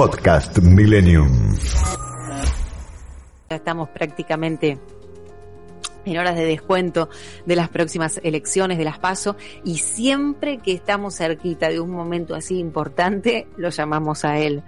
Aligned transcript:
Podcast 0.00 0.56
Millennium. 0.60 1.28
Estamos 3.50 3.90
prácticamente 3.90 4.78
en 6.04 6.18
horas 6.18 6.36
de 6.36 6.44
descuento 6.44 7.08
de 7.46 7.56
las 7.56 7.68
próximas 7.68 8.20
elecciones 8.22 8.78
de 8.78 8.84
las 8.84 8.98
PASO 8.98 9.36
y 9.64 9.78
siempre 9.78 10.58
que 10.58 10.72
estamos 10.72 11.16
cerquita 11.16 11.68
de 11.68 11.80
un 11.80 11.90
momento 11.90 12.34
así 12.34 12.58
importante 12.58 13.46
lo 13.56 13.70
llamamos 13.70 14.24
a 14.24 14.38
él. 14.38 14.62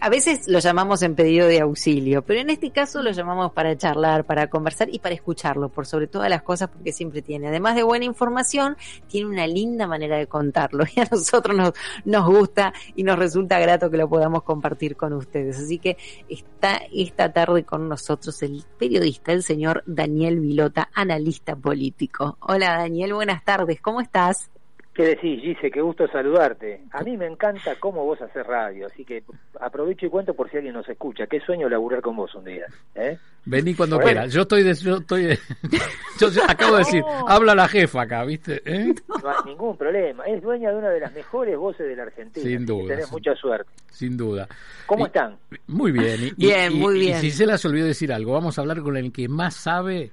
A 0.00 0.08
veces 0.08 0.48
lo 0.48 0.58
llamamos 0.58 1.02
en 1.02 1.14
pedido 1.14 1.46
de 1.46 1.60
auxilio, 1.60 2.22
pero 2.22 2.40
en 2.40 2.50
este 2.50 2.70
caso 2.70 3.02
lo 3.02 3.10
llamamos 3.10 3.52
para 3.52 3.76
charlar, 3.76 4.24
para 4.24 4.48
conversar 4.48 4.88
y 4.92 4.98
para 4.98 5.14
escucharlo 5.14 5.68
por 5.68 5.86
sobre 5.86 6.06
todas 6.06 6.30
las 6.30 6.42
cosas 6.42 6.68
porque 6.68 6.92
siempre 6.92 7.22
tiene, 7.22 7.48
además 7.48 7.74
de 7.74 7.82
buena 7.82 8.04
información, 8.04 8.76
tiene 9.08 9.28
una 9.28 9.46
linda 9.46 9.86
manera 9.86 10.16
de 10.16 10.26
contarlo 10.26 10.84
y 10.94 11.00
a 11.00 11.08
nosotros 11.10 11.74
nos, 12.04 12.26
gusta 12.26 12.72
y 12.94 13.02
nos 13.02 13.18
resulta 13.18 13.58
grato 13.58 13.90
que 13.90 13.96
lo 13.96 14.08
podamos 14.08 14.42
compartir 14.44 14.96
con 14.96 15.12
ustedes. 15.12 15.58
Así 15.58 15.78
que 15.78 15.96
está 16.28 16.80
esta 16.92 17.32
tarde 17.32 17.64
con 17.64 17.88
nosotros 17.88 18.42
el 18.42 18.64
periodista, 18.78 19.32
el 19.32 19.42
señor 19.42 19.82
Daniel 19.86 20.40
Villar 20.40 20.51
Pilota, 20.52 20.90
analista 20.92 21.56
político. 21.56 22.36
Hola 22.40 22.76
Daniel, 22.76 23.14
buenas 23.14 23.42
tardes, 23.42 23.80
¿cómo 23.80 24.02
estás? 24.02 24.50
¿Qué 24.92 25.04
decís, 25.04 25.40
Gise? 25.40 25.70
Qué 25.70 25.80
gusto 25.80 26.06
saludarte. 26.08 26.82
A 26.90 27.02
mí 27.02 27.16
me 27.16 27.26
encanta 27.26 27.74
cómo 27.80 28.04
vos 28.04 28.20
haces 28.20 28.46
radio, 28.46 28.86
así 28.86 29.02
que 29.02 29.24
aprovecho 29.58 30.04
y 30.04 30.10
cuento 30.10 30.34
por 30.34 30.50
si 30.50 30.58
alguien 30.58 30.74
nos 30.74 30.86
escucha. 30.86 31.26
Qué 31.26 31.40
sueño 31.40 31.70
laburar 31.70 32.02
con 32.02 32.16
vos 32.16 32.34
un 32.34 32.44
día. 32.44 32.66
¿eh? 32.94 33.16
Vení 33.46 33.74
cuando 33.74 33.98
quieras. 33.98 34.30
Yo 34.30 34.42
estoy, 34.42 34.62
de, 34.62 34.74
yo 34.74 34.98
estoy, 34.98 35.38
yo 36.20 36.28
acabo 36.46 36.72
de 36.72 36.80
decir, 36.80 37.02
habla 37.26 37.54
la 37.54 37.66
jefa 37.66 38.02
acá, 38.02 38.22
¿viste? 38.26 38.60
¿Eh? 38.66 38.94
No 39.08 39.30
hay 39.30 39.36
ningún 39.46 39.74
problema. 39.78 40.24
Es 40.24 40.42
dueña 40.42 40.70
de 40.70 40.76
una 40.76 40.90
de 40.90 41.00
las 41.00 41.14
mejores 41.14 41.56
voces 41.56 41.88
de 41.88 41.96
la 41.96 42.02
Argentina. 42.02 42.46
Sin 42.46 42.66
duda. 42.66 42.88
Tenés 42.88 43.10
mucha 43.10 43.34
suerte. 43.34 43.70
Sin 43.88 44.18
duda. 44.18 44.46
¿Cómo 44.84 45.06
están? 45.06 45.38
Muy 45.68 45.92
bien. 45.92 46.34
bien, 46.36 46.74
muy 46.74 46.98
bien. 46.98 47.16
Y 47.16 47.20
si 47.22 47.30
se 47.30 47.46
las 47.46 47.64
olvidó 47.64 47.86
decir 47.86 48.12
algo, 48.12 48.34
vamos 48.34 48.58
a 48.58 48.60
hablar 48.60 48.82
con 48.82 48.98
el 48.98 49.10
que 49.10 49.26
más 49.26 49.54
sabe 49.54 50.12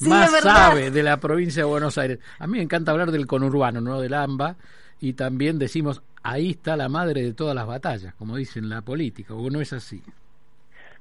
más 0.00 0.30
sabe 0.40 0.90
de 0.90 1.02
la 1.02 1.18
provincia 1.18 1.62
de 1.62 1.68
Buenos 1.68 1.98
Aires. 1.98 2.18
A 2.38 2.46
mí 2.46 2.58
me 2.58 2.62
encanta 2.62 2.92
hablar 2.92 3.10
del 3.10 3.26
conurbano, 3.26 3.80
¿no? 3.80 4.00
Del 4.00 4.14
AMBA, 4.14 4.56
y 5.00 5.14
también 5.14 5.58
decimos, 5.58 6.02
ahí 6.22 6.50
está 6.50 6.76
la 6.76 6.88
madre 6.88 7.22
de 7.22 7.34
todas 7.34 7.54
las 7.54 7.66
batallas, 7.66 8.14
como 8.14 8.36
dicen 8.36 8.68
la 8.68 8.82
política, 8.82 9.34
o 9.34 9.50
no 9.50 9.60
es 9.60 9.72
así. 9.72 10.02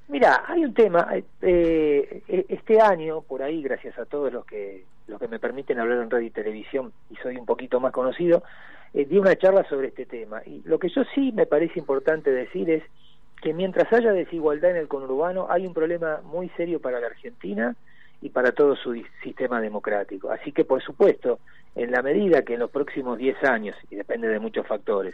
Mira, 0.10 0.44
hay 0.48 0.66
un 0.66 0.74
tema, 0.74 1.08
eh, 1.14 1.24
eh, 2.28 2.46
este 2.50 2.82
año, 2.82 3.22
por 3.22 3.42
ahí, 3.42 3.64
gracias 3.64 3.98
a 3.98 4.06
todos 4.06 4.32
los 4.32 4.46
que, 4.46 4.84
los 5.08 5.20
que 5.20 5.28
me 5.28 5.40
permiten 5.40 5.80
hablar 5.80 6.02
en 6.02 6.10
radio 6.10 6.28
y 6.28 6.32
televisión, 6.32 6.92
y 7.10 7.16
soy 7.16 7.38
un 7.38 7.46
poquito 7.46 7.80
más 7.80 7.94
conocido, 7.94 8.44
eh, 8.94 9.06
di 9.06 9.18
una 9.18 9.36
charla 9.38 9.68
sobre 9.70 9.88
este 9.88 10.06
tema. 10.06 10.42
Y 10.46 10.62
lo 10.66 10.78
que 10.78 10.90
yo 10.90 11.04
sí 11.16 11.32
me 11.32 11.46
parece 11.46 11.80
importante 11.80 12.32
decir 12.32 12.70
es 12.70 12.84
que 13.42 13.54
mientras 13.54 13.92
haya 13.92 14.12
desigualdad 14.12 14.72
en 14.72 14.78
el 14.78 14.88
conurbano, 14.88 15.48
hay 15.50 15.66
un 15.66 15.74
problema 15.74 16.22
muy 16.24 16.50
serio 16.50 16.80
para 16.80 17.00
la 17.00 17.08
Argentina, 17.08 17.76
y 18.24 18.30
para 18.30 18.54
todo 18.54 18.78
su 18.78 18.94
sistema 19.22 19.60
democrático. 19.60 20.32
Así 20.32 20.54
que, 20.54 20.64
por 20.64 20.82
supuesto, 20.82 21.40
en 21.76 21.92
la 21.92 22.02
medida 22.02 22.44
que 22.44 22.54
en 22.54 22.62
los 22.62 22.72
próximos 22.72 23.18
10 23.18 23.44
años, 23.44 23.76
y 23.92 23.98
depende 23.98 24.30
de 24.30 24.40
muchos 24.40 24.66
factores, 24.66 25.14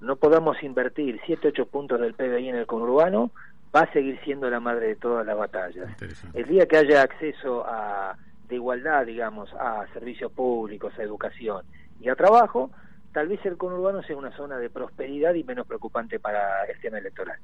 no 0.00 0.16
podamos 0.16 0.60
invertir 0.64 1.20
7, 1.24 1.48
8 1.48 1.66
puntos 1.66 2.00
del 2.00 2.14
PBI 2.14 2.48
en 2.48 2.56
el 2.56 2.66
conurbano, 2.66 3.30
va 3.74 3.82
a 3.82 3.92
seguir 3.92 4.18
siendo 4.24 4.50
la 4.50 4.58
madre 4.58 4.88
de 4.88 4.96
todas 4.96 5.24
las 5.24 5.38
batallas. 5.38 5.88
El 6.34 6.46
día 6.46 6.66
que 6.66 6.78
haya 6.78 7.02
acceso 7.02 7.64
a, 7.64 8.16
de 8.48 8.56
igualdad, 8.56 9.06
digamos, 9.06 9.48
a 9.54 9.86
servicios 9.92 10.32
públicos, 10.32 10.92
a 10.98 11.02
educación 11.04 11.62
y 12.00 12.08
a 12.08 12.16
trabajo, 12.16 12.72
tal 13.12 13.28
vez 13.28 13.38
el 13.46 13.56
conurbano 13.56 14.02
sea 14.02 14.16
una 14.16 14.36
zona 14.36 14.58
de 14.58 14.68
prosperidad 14.68 15.32
y 15.34 15.44
menos 15.44 15.64
preocupante 15.64 16.18
para 16.18 16.64
el 16.64 16.80
tema 16.80 16.98
electoral. 16.98 17.38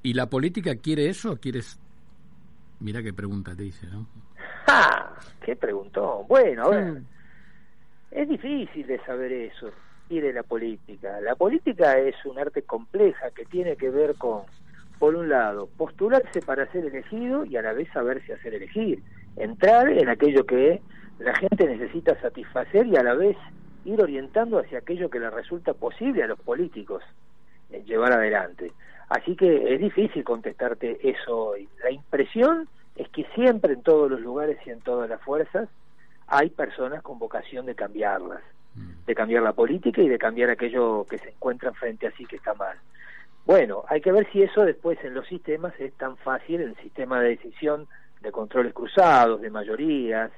¿Y 0.00 0.14
la 0.14 0.30
política 0.30 0.76
quiere 0.76 1.08
eso? 1.08 1.38
¿Quieres 1.40 1.80
Mira 2.80 3.02
qué 3.02 3.12
pregunta 3.12 3.56
te 3.56 3.64
hice, 3.64 3.86
¿no? 3.88 4.06
¡Ah! 4.68 5.14
¿Qué 5.42 5.56
preguntó? 5.56 6.24
Bueno, 6.28 6.64
a 6.64 6.68
ver. 6.68 7.02
Es 8.10 8.28
difícil 8.28 8.86
de 8.86 8.98
saber 9.00 9.32
eso 9.32 9.70
y 10.08 10.20
de 10.20 10.32
la 10.32 10.42
política. 10.42 11.20
La 11.20 11.34
política 11.34 11.98
es 11.98 12.14
un 12.24 12.38
arte 12.38 12.62
compleja 12.62 13.30
que 13.30 13.44
tiene 13.44 13.76
que 13.76 13.90
ver 13.90 14.14
con, 14.16 14.42
por 14.98 15.14
un 15.14 15.28
lado, 15.28 15.68
postularse 15.76 16.40
para 16.42 16.70
ser 16.72 16.86
elegido 16.86 17.44
y 17.44 17.56
a 17.56 17.62
la 17.62 17.72
vez 17.72 17.88
saberse 17.92 18.32
hacer 18.34 18.54
elegir. 18.54 19.02
Entrar 19.36 19.88
en 19.88 20.08
aquello 20.08 20.44
que 20.44 20.80
la 21.18 21.34
gente 21.34 21.66
necesita 21.66 22.20
satisfacer 22.20 22.86
y 22.86 22.96
a 22.96 23.02
la 23.02 23.14
vez 23.14 23.36
ir 23.84 24.00
orientando 24.02 24.58
hacia 24.58 24.78
aquello 24.78 25.08
que 25.08 25.20
le 25.20 25.30
resulta 25.30 25.72
posible 25.72 26.22
a 26.22 26.26
los 26.26 26.38
políticos 26.40 27.02
eh, 27.70 27.82
llevar 27.86 28.12
adelante. 28.12 28.72
Así 29.08 29.34
que 29.36 29.74
es 29.74 29.80
difícil 29.80 30.24
contestarte 30.24 30.98
eso 31.08 31.48
hoy. 31.48 31.68
La 31.82 31.90
impresión 31.90 32.68
es 32.98 33.08
que 33.10 33.24
siempre 33.34 33.72
en 33.72 33.82
todos 33.82 34.10
los 34.10 34.20
lugares 34.20 34.58
y 34.66 34.70
en 34.70 34.80
todas 34.80 35.08
las 35.08 35.22
fuerzas 35.22 35.68
hay 36.26 36.50
personas 36.50 37.00
con 37.02 37.18
vocación 37.18 37.64
de 37.64 37.76
cambiarlas, 37.76 38.42
mm. 38.74 39.06
de 39.06 39.14
cambiar 39.14 39.42
la 39.44 39.52
política 39.52 40.02
y 40.02 40.08
de 40.08 40.18
cambiar 40.18 40.50
aquello 40.50 41.06
que 41.08 41.18
se 41.18 41.30
encuentra 41.30 41.72
frente 41.72 42.08
a 42.08 42.10
sí 42.12 42.26
que 42.26 42.36
está 42.36 42.54
mal. 42.54 42.76
Bueno, 43.46 43.84
hay 43.88 44.00
que 44.00 44.12
ver 44.12 44.30
si 44.30 44.42
eso 44.42 44.64
después 44.64 45.02
en 45.04 45.14
los 45.14 45.26
sistemas 45.26 45.72
es 45.78 45.94
tan 45.94 46.16
fácil, 46.18 46.60
el 46.60 46.76
sistema 46.76 47.20
de 47.20 47.30
decisión 47.30 47.86
de 48.20 48.32
controles 48.32 48.74
cruzados, 48.74 49.40
de 49.40 49.48
mayorías, 49.48 50.32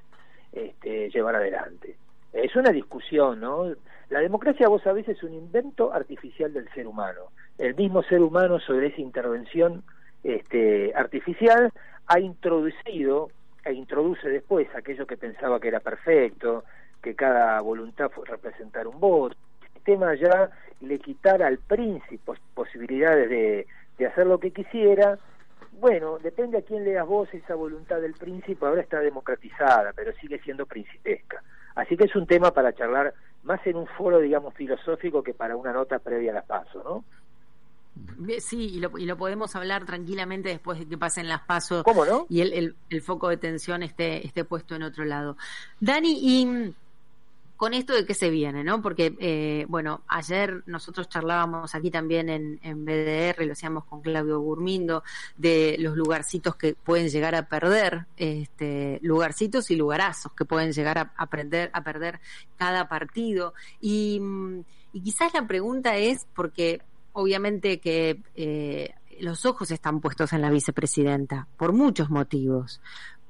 este, 0.53 1.09
llevar 1.11 1.37
adelante. 1.37 1.97
Es 2.33 2.55
una 2.55 2.71
discusión, 2.71 3.41
¿no? 3.41 3.75
La 4.11 4.21
democracia, 4.21 4.69
vos 4.69 4.83
sabés, 4.83 5.09
es 5.09 5.23
un 5.23 5.33
invento 5.33 5.93
artificial 5.93 6.53
del 6.53 6.69
ser 6.73 6.87
humano. 6.87 7.23
El 7.59 7.75
mismo 7.75 8.03
ser 8.03 8.21
humano, 8.21 8.61
sobre 8.61 8.89
esa 8.89 9.01
intervención 9.01 9.83
este, 10.23 10.93
artificial, 10.95 11.73
ha 12.07 12.21
introducido 12.21 13.31
e 13.65 13.73
introduce 13.73 14.29
después 14.29 14.69
aquello 14.75 15.07
que 15.07 15.17
pensaba 15.17 15.61
que 15.61 15.69
era 15.69 15.81
perfecto, 15.81 16.65
que 17.03 17.15
cada 17.15 17.61
voluntad 17.61 18.11
fue 18.11 18.27
representar 18.27 18.87
un 18.87 18.99
voto. 18.99 19.37
El 19.63 19.69
sistema 19.75 20.15
ya 20.15 20.51
le 20.81 20.99
quitara 20.99 21.47
al 21.47 21.59
príncipe 21.59 22.33
posibilidades 22.55 23.29
de, 23.29 23.67
de 23.99 24.07
hacer 24.07 24.27
lo 24.27 24.39
que 24.39 24.51
quisiera, 24.51 25.19
bueno, 25.81 26.19
depende 26.19 26.59
a 26.59 26.63
quién 26.63 26.85
leas 26.85 27.07
vos, 27.07 27.33
esa 27.33 27.55
voluntad 27.55 28.01
del 28.01 28.13
príncipe 28.15 28.67
ahora 28.67 28.83
está 28.83 29.01
democratizada, 29.01 29.93
pero 29.95 30.13
sigue 30.21 30.39
siendo 30.41 30.67
principesca. 30.67 31.43
Así 31.75 31.97
que 31.97 32.05
es 32.05 32.17
un 32.17 32.27
tema 32.27 32.51
para 32.51 32.75
charlar 32.75 33.15
más 33.45 33.67
en 33.67 33.77
un 33.77 33.87
foro, 33.87 34.19
digamos, 34.19 34.53
filosófico 34.55 35.23
que 35.23 35.33
para 35.33 35.57
una 35.57 35.73
nota 35.73 35.99
previa 35.99 36.33
a 36.33 36.35
la 36.35 36.43
paso, 36.43 36.83
¿no? 36.85 37.05
Sí, 38.41 38.67
y 38.75 38.81
lo, 38.81 38.97
y 38.99 39.07
lo 39.07 39.17
podemos 39.17 39.57
hablar 39.57 39.87
tranquilamente 39.87 40.51
después 40.51 40.79
de 40.79 40.87
que 40.87 40.99
pasen 40.99 41.29
las 41.29 41.43
pasos. 41.43 41.83
¿Cómo 41.85 42.05
no? 42.05 42.27
Y 42.29 42.41
el, 42.41 42.53
el, 42.53 42.77
el 42.91 43.03
foco 43.03 43.29
de 43.29 43.37
tensión 43.37 43.83
esté, 43.83 44.27
esté 44.27 44.45
puesto 44.45 44.75
en 44.75 44.83
otro 44.83 45.05
lado. 45.05 45.37
Dani, 45.81 46.19
y 46.21 46.75
con 47.61 47.75
esto 47.75 47.93
de 47.93 48.07
qué 48.07 48.15
se 48.15 48.31
viene, 48.31 48.65
¿no? 48.65 48.81
Porque, 48.81 49.15
eh, 49.21 49.67
bueno, 49.69 50.01
ayer 50.09 50.63
nosotros 50.65 51.11
charlábamos 51.11 51.75
aquí 51.75 51.91
también 51.91 52.31
en, 52.31 52.59
en 52.63 52.87
BDR, 52.87 53.45
lo 53.45 53.53
hacíamos 53.53 53.85
con 53.85 54.01
Claudio 54.01 54.41
Gurmindo, 54.41 55.03
de 55.37 55.77
los 55.79 55.95
lugarcitos 55.95 56.57
que 56.57 56.73
pueden 56.73 57.11
llegar 57.11 57.35
a 57.35 57.49
perder, 57.51 58.07
este, 58.17 58.99
lugarcitos 59.03 59.71
y 59.71 59.77
lugarazos 59.77 60.33
que 60.33 60.47
pueden 60.47 60.73
llegar 60.73 60.97
a, 60.97 61.13
a, 61.19 61.25
a 61.25 61.85
perder 61.85 62.21
cada 62.57 62.89
partido. 62.89 63.53
Y, 63.79 64.23
y 64.95 65.03
quizás 65.03 65.35
la 65.35 65.47
pregunta 65.47 65.99
es, 65.99 66.27
porque 66.35 66.81
obviamente 67.13 67.81
que 67.81 68.23
eh, 68.35 68.95
los 69.21 69.47
ojos 69.47 69.71
están 69.71 70.01
puestos 70.01 70.33
en 70.33 70.43
la 70.43 70.51
vicepresidenta, 70.51 71.47
por 71.57 71.73
muchos 71.73 72.11
motivos 72.11 72.81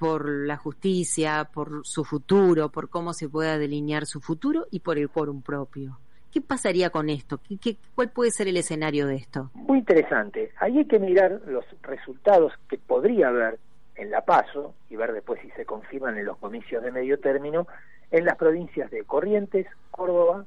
por 0.01 0.27
la 0.31 0.57
justicia, 0.57 1.47
por 1.53 1.85
su 1.85 2.07
futuro, 2.07 2.71
por 2.71 2.89
cómo 2.89 3.13
se 3.13 3.29
pueda 3.29 3.59
delinear 3.59 4.07
su 4.07 4.23
futuro 4.23 4.67
y 4.71 4.81
por 4.81 4.97
el 4.97 5.11
quórum 5.11 5.43
propio. 5.43 5.99
¿Qué 6.33 6.41
pasaría 6.41 6.89
con 6.89 7.11
esto? 7.11 7.39
¿Qué, 7.47 7.59
qué, 7.59 7.77
cuál 7.95 8.09
puede 8.09 8.31
ser 8.31 8.49
el 8.49 8.57
escenario 8.57 9.07
de 9.07 9.17
esto? 9.17 9.51
Muy 9.53 9.81
interesante. 9.81 10.53
Ahí 10.59 10.79
hay 10.79 10.87
que 10.87 10.99
mirar 10.99 11.43
los 11.45 11.67
resultados 11.83 12.55
que 12.71 12.79
podría 12.79 13.29
haber 13.29 13.59
en 13.95 14.11
La 14.11 14.23
Paso 14.23 14.73
y 14.89 14.97
ver 14.97 15.13
después 15.13 15.39
si 15.43 15.51
se 15.51 15.67
confirman 15.67 16.17
en 16.17 16.25
los 16.25 16.39
comicios 16.39 16.83
de 16.83 16.93
medio 16.93 17.21
término 17.21 17.67
en 18.11 18.25
las 18.25 18.37
provincias 18.39 18.91
de 18.91 19.05
Corrientes, 19.05 19.67
Córdoba, 19.91 20.47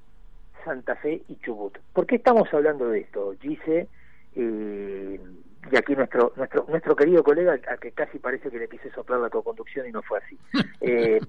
Santa 0.64 0.96
Fe 0.96 1.22
y 1.28 1.36
Chubut. 1.38 1.78
¿Por 1.94 2.06
qué 2.06 2.16
estamos 2.16 2.52
hablando 2.54 2.90
de 2.90 3.02
esto, 3.02 3.34
Gise 3.42 3.88
y 4.36 5.20
y 5.72 5.78
aquí 5.78 5.96
nuestro 5.96 6.34
nuestro 6.36 6.66
nuestro 6.68 6.96
querido 6.96 7.24
colega 7.24 7.54
a 7.68 7.78
que 7.78 7.92
casi 7.92 8.20
parece 8.20 8.50
que 8.50 8.60
le 8.60 8.68
quise 8.68 8.92
soplar 8.92 9.20
la 9.20 9.30
co-conducción 9.30 9.88
y 9.88 9.92
no 9.92 10.02
fue 10.02 10.20
así 10.20 10.38
eh, 10.82 11.20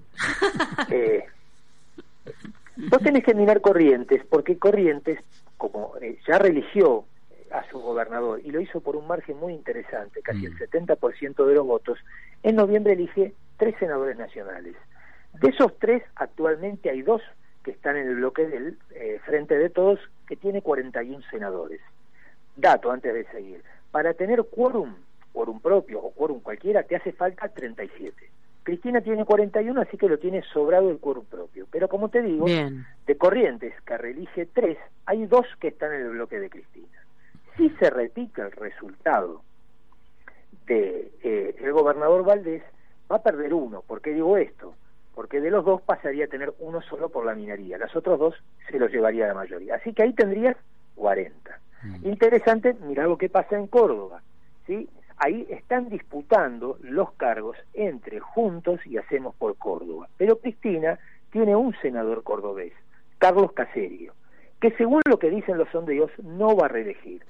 eh, 0.89 1.25
vos 2.89 3.01
tenés 3.01 3.23
que 3.23 3.33
mirar 3.33 3.61
Corrientes 3.61 4.21
porque 4.29 4.57
Corrientes 4.57 5.19
como 5.57 5.93
eh, 6.01 6.19
ya 6.27 6.37
religió 6.37 7.05
a 7.51 7.63
su 7.69 7.79
gobernador 7.79 8.41
y 8.43 8.51
lo 8.51 8.59
hizo 8.59 8.81
por 8.81 8.95
un 8.95 9.07
margen 9.07 9.37
muy 9.37 9.53
interesante 9.53 10.21
casi 10.21 10.45
el 10.45 10.57
70% 10.57 10.99
mm. 10.99 11.47
de 11.47 11.53
los 11.53 11.65
votos 11.65 11.99
en 12.43 12.55
noviembre 12.55 12.93
elige 12.93 13.33
tres 13.57 13.75
senadores 13.79 14.17
nacionales 14.17 14.75
de 15.33 15.49
esos 15.49 15.77
tres 15.79 16.03
actualmente 16.15 16.89
hay 16.89 17.01
dos 17.03 17.21
que 17.65 17.71
están 17.71 17.97
en 17.97 18.07
el 18.07 18.15
bloque 18.15 18.47
del 18.47 18.77
Frente 19.25 19.57
de 19.57 19.69
Todos 19.69 19.99
que 20.27 20.37
tiene 20.37 20.61
41 20.61 21.21
senadores 21.29 21.81
dato 22.55 22.91
antes 22.91 23.13
de 23.13 23.25
seguir 23.25 23.61
para 23.91 24.13
tener 24.13 24.43
quórum, 24.43 24.93
quórum 25.31 25.59
propio 25.59 26.01
o 26.01 26.11
quórum 26.11 26.41
cualquiera, 26.41 26.83
te 26.83 26.95
hace 26.95 27.13
falta 27.13 27.47
37. 27.47 28.13
Cristina 28.63 28.99
tiene 28.99 29.23
41, 29.23 29.79
así 29.79 29.97
que 29.97 30.09
lo 30.09 30.17
tiene 30.17 30.41
sobrado 30.51 30.89
el 30.89 30.97
quórum 30.97 31.23
propio. 31.23 31.65
Pero 31.71 31.87
como 31.87 32.09
te 32.09 32.21
digo, 32.21 32.45
de 32.45 33.17
Corrientes, 33.17 33.73
que 33.85 33.97
reelige 33.97 34.47
tres, 34.47 34.77
hay 35.05 35.25
dos 35.27 35.45
que 35.61 35.69
están 35.69 35.93
en 35.93 36.01
el 36.01 36.09
bloque 36.09 36.39
de 36.39 36.49
Cristina. 36.49 37.05
Si 37.55 37.69
se 37.79 37.89
repite 37.89 38.41
el 38.41 38.51
resultado 38.51 39.43
de 40.65 41.11
eh, 41.23 41.55
el 41.61 41.71
gobernador 41.71 42.25
Valdés, 42.25 42.63
va 43.09 43.17
a 43.17 43.23
perder 43.23 43.53
uno. 43.53 43.81
¿Por 43.81 44.01
qué 44.01 44.13
digo 44.13 44.35
esto? 44.35 44.73
Porque 45.15 45.41
de 45.41 45.49
los 45.49 45.65
dos 45.65 45.81
pasaría 45.81 46.25
a 46.25 46.27
tener 46.27 46.53
uno 46.59 46.81
solo 46.81 47.09
por 47.09 47.25
la 47.25 47.33
minería. 47.33 47.77
Los 47.77 47.95
otros 47.95 48.19
dos 48.19 48.35
se 48.69 48.77
los 48.77 48.91
llevaría 48.91 49.27
la 49.27 49.33
mayoría. 49.33 49.75
Así 49.75 49.93
que 49.93 50.03
ahí 50.03 50.13
tendrías 50.13 50.57
40. 50.95 51.59
Mm. 51.83 52.07
Interesante, 52.07 52.75
mira 52.81 53.05
lo 53.05 53.17
que 53.17 53.29
pasa 53.29 53.57
en 53.57 53.67
Córdoba. 53.67 54.21
¿sí? 54.67 54.89
Ahí 55.17 55.47
están 55.49 55.89
disputando 55.89 56.77
los 56.81 57.13
cargos 57.13 57.57
entre 57.73 58.19
Juntos 58.19 58.81
y 58.85 58.97
Hacemos 58.97 59.33
por 59.35 59.55
Córdoba. 59.55 60.09
Pero 60.17 60.39
Cristina 60.39 60.99
tiene 61.31 61.55
un 61.55 61.75
senador 61.81 62.23
cordobés, 62.23 62.73
Carlos 63.17 63.51
Caserio, 63.53 64.13
que 64.59 64.71
según 64.71 65.01
lo 65.05 65.19
que 65.19 65.29
dicen 65.29 65.57
los 65.57 65.69
sondeos 65.69 66.11
no 66.23 66.55
va 66.55 66.65
a 66.65 66.69
reelegir. 66.69 67.23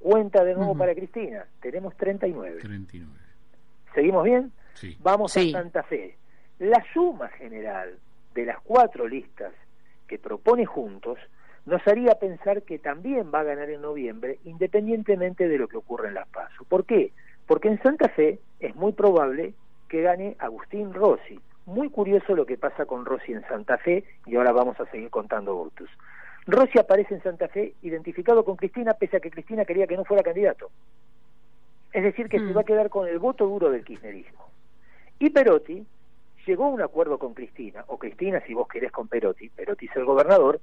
Cuenta 0.00 0.44
de 0.44 0.54
nuevo 0.54 0.76
para 0.76 0.94
Cristina, 0.94 1.44
tenemos 1.60 1.96
39. 1.96 2.60
39. 2.60 3.12
¿Seguimos 3.94 4.24
bien? 4.24 4.52
Sí. 4.74 4.96
Vamos 5.00 5.36
a 5.36 5.42
Santa 5.50 5.82
Fe. 5.82 6.16
La 6.58 6.84
suma 6.92 7.28
general 7.28 7.98
de 8.34 8.44
las 8.44 8.60
cuatro 8.60 9.06
listas 9.06 9.52
que 10.08 10.18
propone 10.18 10.66
Juntos 10.66 11.18
nos 11.66 11.86
haría 11.86 12.14
pensar 12.14 12.62
que 12.62 12.78
también 12.78 13.30
va 13.32 13.40
a 13.40 13.44
ganar 13.44 13.70
en 13.70 13.82
noviembre, 13.82 14.38
independientemente 14.44 15.46
de 15.46 15.58
lo 15.58 15.68
que 15.68 15.76
ocurra 15.76 16.08
en 16.08 16.14
Las 16.14 16.26
Paso. 16.28 16.64
¿Por 16.64 16.84
qué? 16.84 17.12
Porque 17.46 17.68
en 17.68 17.80
Santa 17.82 18.08
Fe 18.08 18.40
es 18.58 18.74
muy 18.74 18.92
probable 18.92 19.54
que 19.88 20.02
gane 20.02 20.34
Agustín 20.38 20.92
Rossi. 20.94 21.38
Muy 21.66 21.90
curioso 21.90 22.34
lo 22.34 22.46
que 22.46 22.56
pasa 22.56 22.86
con 22.86 23.04
Rossi 23.04 23.32
en 23.32 23.46
Santa 23.46 23.78
Fe 23.78 24.04
y 24.26 24.36
ahora 24.36 24.52
vamos 24.52 24.80
a 24.80 24.86
seguir 24.90 25.10
contando 25.10 25.54
votos. 25.54 25.88
Rossi 26.46 26.78
aparece 26.78 27.14
en 27.14 27.22
Santa 27.22 27.48
Fe 27.48 27.74
identificado 27.82 28.44
con 28.44 28.56
Cristina 28.56 28.94
pese 28.94 29.18
a 29.18 29.20
que 29.20 29.30
Cristina 29.30 29.64
quería 29.64 29.86
que 29.86 29.96
no 29.96 30.04
fuera 30.04 30.22
candidato. 30.22 30.70
Es 31.92 32.02
decir, 32.02 32.28
que 32.28 32.38
se 32.38 32.44
mm. 32.44 32.56
va 32.56 32.62
a 32.62 32.64
quedar 32.64 32.88
con 32.88 33.06
el 33.06 33.18
voto 33.18 33.46
duro 33.46 33.70
del 33.70 33.84
kirchnerismo. 33.84 34.48
Y 35.18 35.30
Perotti 35.30 35.86
llegó 36.48 36.64
a 36.64 36.68
un 36.68 36.80
acuerdo 36.80 37.18
con 37.18 37.34
Cristina, 37.34 37.84
o 37.88 37.98
Cristina 37.98 38.40
si 38.46 38.54
vos 38.54 38.66
querés 38.66 38.90
con 38.90 39.06
Perotti, 39.06 39.50
Perotti 39.50 39.86
es 39.86 39.96
el 39.96 40.06
gobernador, 40.06 40.60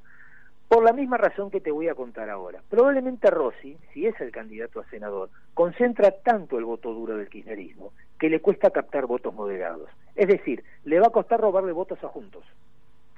por 0.67 0.83
la 0.83 0.93
misma 0.93 1.17
razón 1.17 1.51
que 1.51 1.61
te 1.61 1.69
voy 1.69 1.89
a 1.89 1.93
contar 1.93 2.27
ahora. 2.31 2.59
Probablemente 2.67 3.29
Rossi, 3.29 3.77
si 3.93 4.07
es 4.07 4.19
el 4.19 4.31
candidato 4.31 4.79
a 4.79 4.89
senador, 4.89 5.29
concentra 5.53 6.09
tanto 6.09 6.57
el 6.57 6.65
voto 6.65 6.91
duro 6.91 7.17
del 7.17 7.29
kirchnerismo 7.29 7.93
que 8.19 8.29
le 8.29 8.41
cuesta 8.41 8.71
captar 8.71 9.05
votos 9.05 9.31
moderados. 9.35 9.87
Es 10.15 10.27
decir, 10.27 10.63
le 10.85 10.99
va 10.99 11.07
a 11.07 11.11
costar 11.11 11.39
robarle 11.39 11.71
votos 11.71 12.03
a 12.03 12.07
Juntos, 12.07 12.43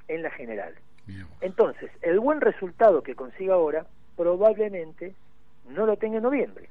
en 0.08 0.22
la 0.22 0.30
general. 0.30 0.74
Entonces, 1.40 1.90
el 2.02 2.20
buen 2.20 2.42
resultado 2.42 3.02
que 3.02 3.14
consiga 3.14 3.54
ahora 3.54 3.86
probablemente 4.14 5.14
no 5.70 5.86
lo 5.86 5.96
tenga 5.96 6.18
en 6.18 6.24
noviembre. 6.24 6.68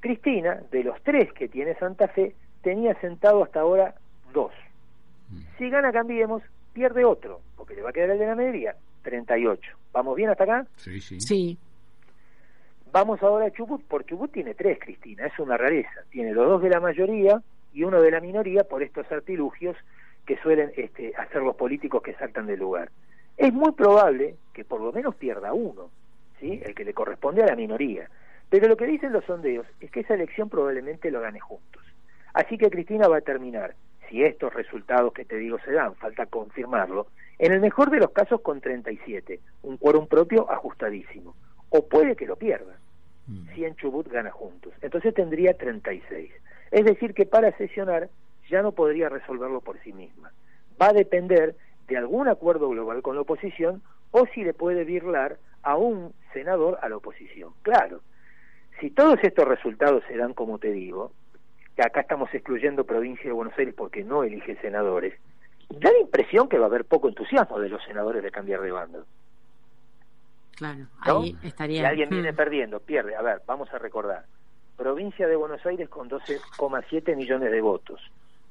Cristina, 0.00 0.60
de 0.70 0.84
los 0.84 1.00
tres 1.02 1.32
que 1.32 1.48
tiene 1.48 1.74
Santa 1.76 2.08
Fe, 2.08 2.34
tenía 2.60 2.94
sentado 3.00 3.42
hasta 3.42 3.60
ahora 3.60 3.94
dos. 4.34 4.52
Si 5.58 5.70
gana 5.70 5.92
Cambiemos, 5.92 6.42
pierde 6.72 7.04
otro, 7.04 7.40
porque 7.56 7.74
le 7.74 7.82
va 7.82 7.90
a 7.90 7.92
quedar 7.92 8.10
el 8.10 8.18
de 8.18 8.26
la 8.26 8.34
mayoría, 8.34 8.76
38. 9.02 9.60
¿Vamos 9.92 10.16
bien 10.16 10.30
hasta 10.30 10.44
acá? 10.44 10.66
Sí, 10.76 11.00
sí. 11.00 11.20
Sí. 11.20 11.58
Vamos 12.92 13.22
ahora 13.22 13.46
a 13.46 13.50
Chubut, 13.50 13.82
porque 13.88 14.10
Chubut 14.10 14.32
tiene 14.32 14.54
tres, 14.54 14.78
Cristina, 14.78 15.26
es 15.26 15.38
una 15.38 15.56
rareza. 15.56 16.02
Tiene 16.10 16.32
los 16.32 16.46
dos 16.46 16.62
de 16.62 16.68
la 16.68 16.80
mayoría 16.80 17.40
y 17.72 17.84
uno 17.84 18.02
de 18.02 18.10
la 18.10 18.20
minoría 18.20 18.64
por 18.64 18.82
estos 18.82 19.10
artilugios 19.10 19.76
que 20.26 20.36
suelen 20.38 20.72
este, 20.76 21.14
hacer 21.16 21.42
los 21.42 21.56
políticos 21.56 22.02
que 22.02 22.14
saltan 22.14 22.46
del 22.46 22.60
lugar. 22.60 22.90
Es 23.36 23.52
muy 23.52 23.72
probable 23.72 24.36
que 24.52 24.64
por 24.64 24.80
lo 24.80 24.92
menos 24.92 25.14
pierda 25.14 25.52
uno, 25.52 25.90
¿sí? 26.38 26.60
el 26.64 26.74
que 26.74 26.84
le 26.84 26.92
corresponde 26.92 27.42
a 27.42 27.46
la 27.46 27.56
minoría. 27.56 28.08
Pero 28.50 28.68
lo 28.68 28.76
que 28.76 28.86
dicen 28.86 29.12
los 29.12 29.24
sondeos 29.24 29.66
es 29.80 29.90
que 29.90 30.00
esa 30.00 30.14
elección 30.14 30.50
probablemente 30.50 31.10
lo 31.10 31.20
gane 31.22 31.40
juntos. 31.40 31.82
Así 32.34 32.58
que 32.58 32.70
Cristina 32.70 33.08
va 33.08 33.18
a 33.18 33.22
terminar, 33.22 33.74
si 34.12 34.22
estos 34.22 34.52
resultados 34.52 35.14
que 35.14 35.24
te 35.24 35.36
digo 35.36 35.58
se 35.64 35.72
dan, 35.72 35.94
falta 35.94 36.26
confirmarlo, 36.26 37.06
en 37.38 37.52
el 37.52 37.60
mejor 37.60 37.90
de 37.90 37.98
los 37.98 38.10
casos 38.10 38.42
con 38.42 38.60
37, 38.60 39.40
un 39.62 39.78
quórum 39.78 40.06
propio 40.06 40.50
ajustadísimo. 40.50 41.34
O 41.70 41.88
puede 41.88 42.14
que 42.14 42.26
lo 42.26 42.36
pierda, 42.36 42.76
mm. 43.26 43.54
si 43.54 43.64
en 43.64 43.74
Chubut 43.74 44.06
gana 44.08 44.30
juntos. 44.30 44.74
Entonces 44.82 45.14
tendría 45.14 45.54
36. 45.54 46.30
Es 46.70 46.84
decir, 46.84 47.14
que 47.14 47.24
para 47.24 47.56
sesionar 47.56 48.10
ya 48.50 48.60
no 48.60 48.72
podría 48.72 49.08
resolverlo 49.08 49.62
por 49.62 49.80
sí 49.82 49.94
misma. 49.94 50.30
Va 50.80 50.88
a 50.88 50.92
depender 50.92 51.56
de 51.88 51.96
algún 51.96 52.28
acuerdo 52.28 52.68
global 52.68 53.00
con 53.00 53.14
la 53.14 53.22
oposición 53.22 53.82
o 54.10 54.26
si 54.26 54.44
le 54.44 54.52
puede 54.52 54.84
virlar 54.84 55.38
a 55.62 55.76
un 55.76 56.12
senador 56.34 56.78
a 56.82 56.90
la 56.90 56.98
oposición. 56.98 57.54
Claro, 57.62 58.02
si 58.78 58.90
todos 58.90 59.18
estos 59.22 59.48
resultados 59.48 60.04
se 60.06 60.18
dan 60.18 60.34
como 60.34 60.58
te 60.58 60.70
digo, 60.70 61.12
que 61.76 61.82
acá 61.82 62.00
estamos 62.00 62.28
excluyendo 62.32 62.84
provincia 62.84 63.24
de 63.24 63.32
Buenos 63.32 63.58
Aires 63.58 63.74
porque 63.76 64.04
no 64.04 64.24
elige 64.24 64.56
senadores, 64.56 65.14
da 65.70 65.90
la 65.90 66.00
impresión 66.00 66.48
que 66.48 66.58
va 66.58 66.64
a 66.64 66.68
haber 66.68 66.84
poco 66.84 67.08
entusiasmo 67.08 67.58
de 67.58 67.68
los 67.68 67.82
senadores 67.84 68.22
de 68.22 68.30
cambiar 68.30 68.60
de 68.60 68.72
bando. 68.72 69.06
Claro, 70.56 70.86
ahí 71.00 71.36
estaría. 71.42 71.80
Si 71.80 71.86
alguien 71.86 72.10
viene 72.10 72.32
hmm. 72.32 72.36
perdiendo, 72.36 72.80
pierde. 72.80 73.16
A 73.16 73.22
ver, 73.22 73.42
vamos 73.46 73.72
a 73.72 73.78
recordar. 73.78 74.26
Provincia 74.76 75.26
de 75.26 75.36
Buenos 75.36 75.64
Aires 75.64 75.88
con 75.88 76.08
12,7 76.10 77.16
millones 77.16 77.50
de 77.50 77.60
votos. 77.60 78.00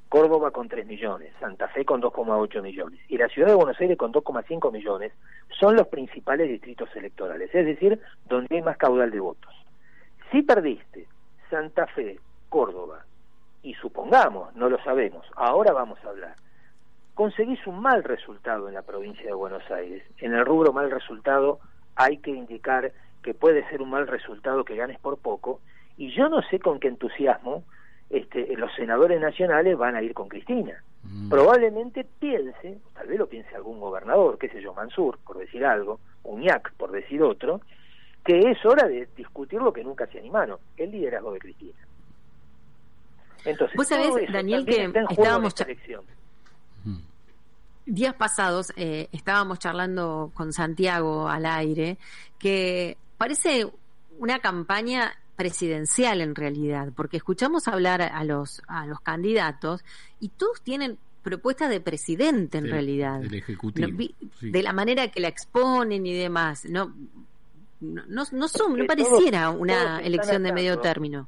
Córdoba 0.09 0.51
con 0.51 0.67
3 0.67 0.85
millones, 0.87 1.31
Santa 1.39 1.69
Fe 1.69 1.85
con 1.85 2.01
2,8 2.01 2.61
millones 2.61 2.99
y 3.07 3.17
la 3.17 3.29
ciudad 3.29 3.47
de 3.47 3.55
Buenos 3.55 3.79
Aires 3.79 3.97
con 3.97 4.11
2,5 4.11 4.69
millones 4.69 5.13
son 5.57 5.77
los 5.77 5.87
principales 5.87 6.49
distritos 6.49 6.93
electorales, 6.97 7.49
es 7.55 7.65
decir, 7.65 7.97
donde 8.27 8.57
hay 8.57 8.61
más 8.61 8.75
caudal 8.75 9.09
de 9.09 9.21
votos. 9.21 9.55
Si 10.29 10.41
perdiste 10.41 11.07
Santa 11.49 11.87
Fe, 11.87 12.19
Córdoba 12.49 13.05
y 13.63 13.73
supongamos, 13.75 14.55
no 14.55 14.69
lo 14.69 14.81
sabemos, 14.83 15.25
ahora 15.35 15.71
vamos 15.73 15.99
a 16.03 16.09
hablar, 16.09 16.35
conseguís 17.13 17.65
un 17.67 17.79
mal 17.79 18.03
resultado 18.03 18.67
en 18.67 18.73
la 18.73 18.81
provincia 18.81 19.25
de 19.25 19.33
Buenos 19.33 19.69
Aires. 19.69 20.03
En 20.17 20.33
el 20.33 20.45
rubro 20.45 20.73
mal 20.73 20.89
resultado 20.89 21.59
hay 21.95 22.17
que 22.17 22.31
indicar 22.31 22.91
que 23.21 23.33
puede 23.33 23.67
ser 23.69 23.81
un 23.81 23.91
mal 23.91 24.07
resultado 24.07 24.63
que 24.63 24.75
ganes 24.75 24.99
por 24.99 25.17
poco 25.19 25.59
y 25.97 26.11
yo 26.15 26.29
no 26.29 26.41
sé 26.43 26.59
con 26.59 26.79
qué 26.79 26.87
entusiasmo 26.87 27.63
este, 28.09 28.55
los 28.57 28.73
senadores 28.73 29.21
nacionales 29.21 29.77
van 29.77 29.95
a 29.95 30.01
ir 30.01 30.13
con 30.13 30.27
Cristina. 30.27 30.83
Mm. 31.03 31.29
Probablemente 31.29 32.05
piense, 32.19 32.79
tal 32.93 33.07
vez 33.07 33.19
lo 33.19 33.27
piense 33.27 33.55
algún 33.55 33.79
gobernador, 33.79 34.37
qué 34.37 34.49
sé 34.49 34.61
yo, 34.61 34.73
Mansur, 34.73 35.19
por 35.25 35.37
decir 35.37 35.65
algo, 35.65 35.99
Uñac, 36.23 36.73
por 36.73 36.91
decir 36.91 37.21
otro, 37.23 37.61
que 38.23 38.51
es 38.51 38.65
hora 38.65 38.87
de 38.87 39.07
discutir 39.15 39.61
lo 39.61 39.73
que 39.73 39.83
nunca 39.83 40.07
se 40.07 40.19
animaron, 40.19 40.57
el 40.77 40.91
liderazgo 40.91 41.33
de 41.33 41.39
Cristina. 41.39 41.77
Entonces, 43.45 43.75
vos 43.75 43.87
sabés, 43.87 44.13
Daniel, 44.31 44.65
que 44.65 44.91
estábamos 45.09 45.53
días 47.85 48.13
pasados 48.13 48.71
eh, 48.75 49.09
estábamos 49.11 49.59
charlando 49.59 50.31
con 50.33 50.53
Santiago 50.53 51.27
al 51.27 51.45
aire, 51.45 51.97
que 52.37 52.97
parece 53.17 53.67
una 54.19 54.39
campaña 54.39 55.13
presidencial 55.35 56.21
en 56.21 56.35
realidad, 56.35 56.89
porque 56.95 57.17
escuchamos 57.17 57.67
hablar 57.67 58.01
a 58.01 58.23
los, 58.23 58.61
a 58.67 58.85
los 58.85 58.99
candidatos 59.01 59.83
y 60.19 60.29
todos 60.29 60.61
tienen 60.61 60.97
propuestas 61.23 61.69
de 61.69 61.81
presidente 61.81 62.57
en 62.57 62.69
realidad. 62.69 63.21
De 64.41 64.63
la 64.63 64.73
manera 64.73 65.09
que 65.09 65.19
la 65.19 65.27
exponen 65.27 66.05
y 66.05 66.13
demás. 66.13 66.65
No, 66.65 66.93
no, 67.79 68.03
no, 68.07 68.47
son, 68.47 68.77
no 68.77 68.85
pareciera 68.85 69.49
una 69.49 69.99
elección 69.99 70.43
de 70.43 70.53
medio 70.53 70.79
término. 70.79 71.27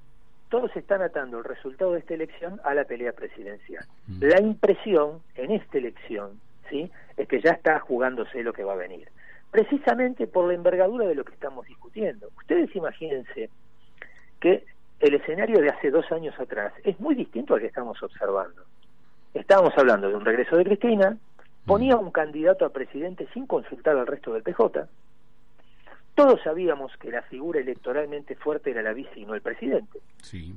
Todos 0.53 0.75
están 0.75 1.01
atando 1.01 1.39
el 1.39 1.45
resultado 1.45 1.93
de 1.93 1.99
esta 2.01 2.13
elección 2.13 2.61
a 2.63 2.75
la 2.75 2.83
pelea 2.83 3.11
presidencial. 3.11 3.83
Mm. 4.05 4.19
La 4.21 4.39
impresión 4.39 5.23
en 5.33 5.49
esta 5.49 5.79
elección 5.79 6.39
¿sí? 6.69 6.91
es 7.17 7.27
que 7.27 7.41
ya 7.41 7.53
está 7.53 7.79
jugándose 7.79 8.43
lo 8.43 8.53
que 8.53 8.63
va 8.63 8.73
a 8.73 8.75
venir. 8.75 9.09
Precisamente 9.49 10.27
por 10.27 10.47
la 10.47 10.53
envergadura 10.53 11.07
de 11.07 11.15
lo 11.15 11.25
que 11.25 11.33
estamos 11.33 11.65
discutiendo. 11.65 12.29
Ustedes 12.37 12.69
imagínense 12.75 13.49
que 14.39 14.63
el 14.99 15.15
escenario 15.15 15.59
de 15.59 15.69
hace 15.69 15.89
dos 15.89 16.05
años 16.11 16.39
atrás 16.39 16.71
es 16.83 16.99
muy 16.99 17.15
distinto 17.15 17.55
al 17.55 17.61
que 17.61 17.65
estamos 17.65 18.03
observando. 18.03 18.61
Estábamos 19.33 19.73
hablando 19.75 20.07
de 20.07 20.13
un 20.13 20.23
regreso 20.23 20.55
de 20.55 20.65
Cristina, 20.65 21.17
ponía 21.65 21.97
un 21.97 22.11
candidato 22.11 22.63
a 22.63 22.69
presidente 22.69 23.27
sin 23.33 23.47
consultar 23.47 23.97
al 23.97 24.05
resto 24.05 24.33
del 24.33 24.43
PJ. 24.43 24.87
Todos 26.15 26.41
sabíamos 26.43 26.95
que 26.97 27.11
la 27.11 27.23
figura 27.23 27.59
electoralmente 27.59 28.35
fuerte 28.35 28.71
era 28.71 28.81
la 28.81 28.93
vice 28.93 29.19
y 29.19 29.25
no 29.25 29.33
el 29.33 29.41
presidente. 29.41 29.99
Sí. 30.21 30.53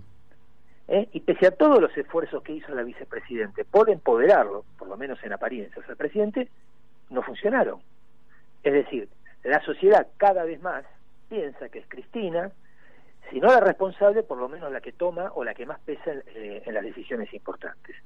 ¿Eh? 0.88 1.08
Y 1.12 1.20
pese 1.20 1.46
a 1.46 1.50
todos 1.50 1.80
los 1.80 1.96
esfuerzos 1.96 2.42
que 2.42 2.52
hizo 2.52 2.74
la 2.74 2.82
vicepresidente 2.82 3.64
por 3.64 3.90
empoderarlo, 3.90 4.64
por 4.78 4.88
lo 4.88 4.96
menos 4.96 5.22
en 5.24 5.32
apariencias, 5.32 5.88
al 5.88 5.96
presidente, 5.96 6.48
no 7.10 7.22
funcionaron. 7.22 7.80
Es 8.62 8.72
decir, 8.72 9.08
la 9.42 9.60
sociedad 9.64 10.06
cada 10.16 10.44
vez 10.44 10.60
más 10.60 10.84
piensa 11.28 11.68
que 11.68 11.80
es 11.80 11.86
Cristina, 11.88 12.52
si 13.30 13.40
no 13.40 13.48
la 13.48 13.60
responsable, 13.60 14.22
por 14.22 14.38
lo 14.38 14.48
menos 14.48 14.70
la 14.70 14.80
que 14.80 14.92
toma 14.92 15.32
o 15.34 15.42
la 15.42 15.54
que 15.54 15.66
más 15.66 15.80
pesa 15.80 16.12
en, 16.12 16.22
eh, 16.34 16.62
las 16.72 16.84
decisiones 16.84 17.32
importantes. 17.34 17.96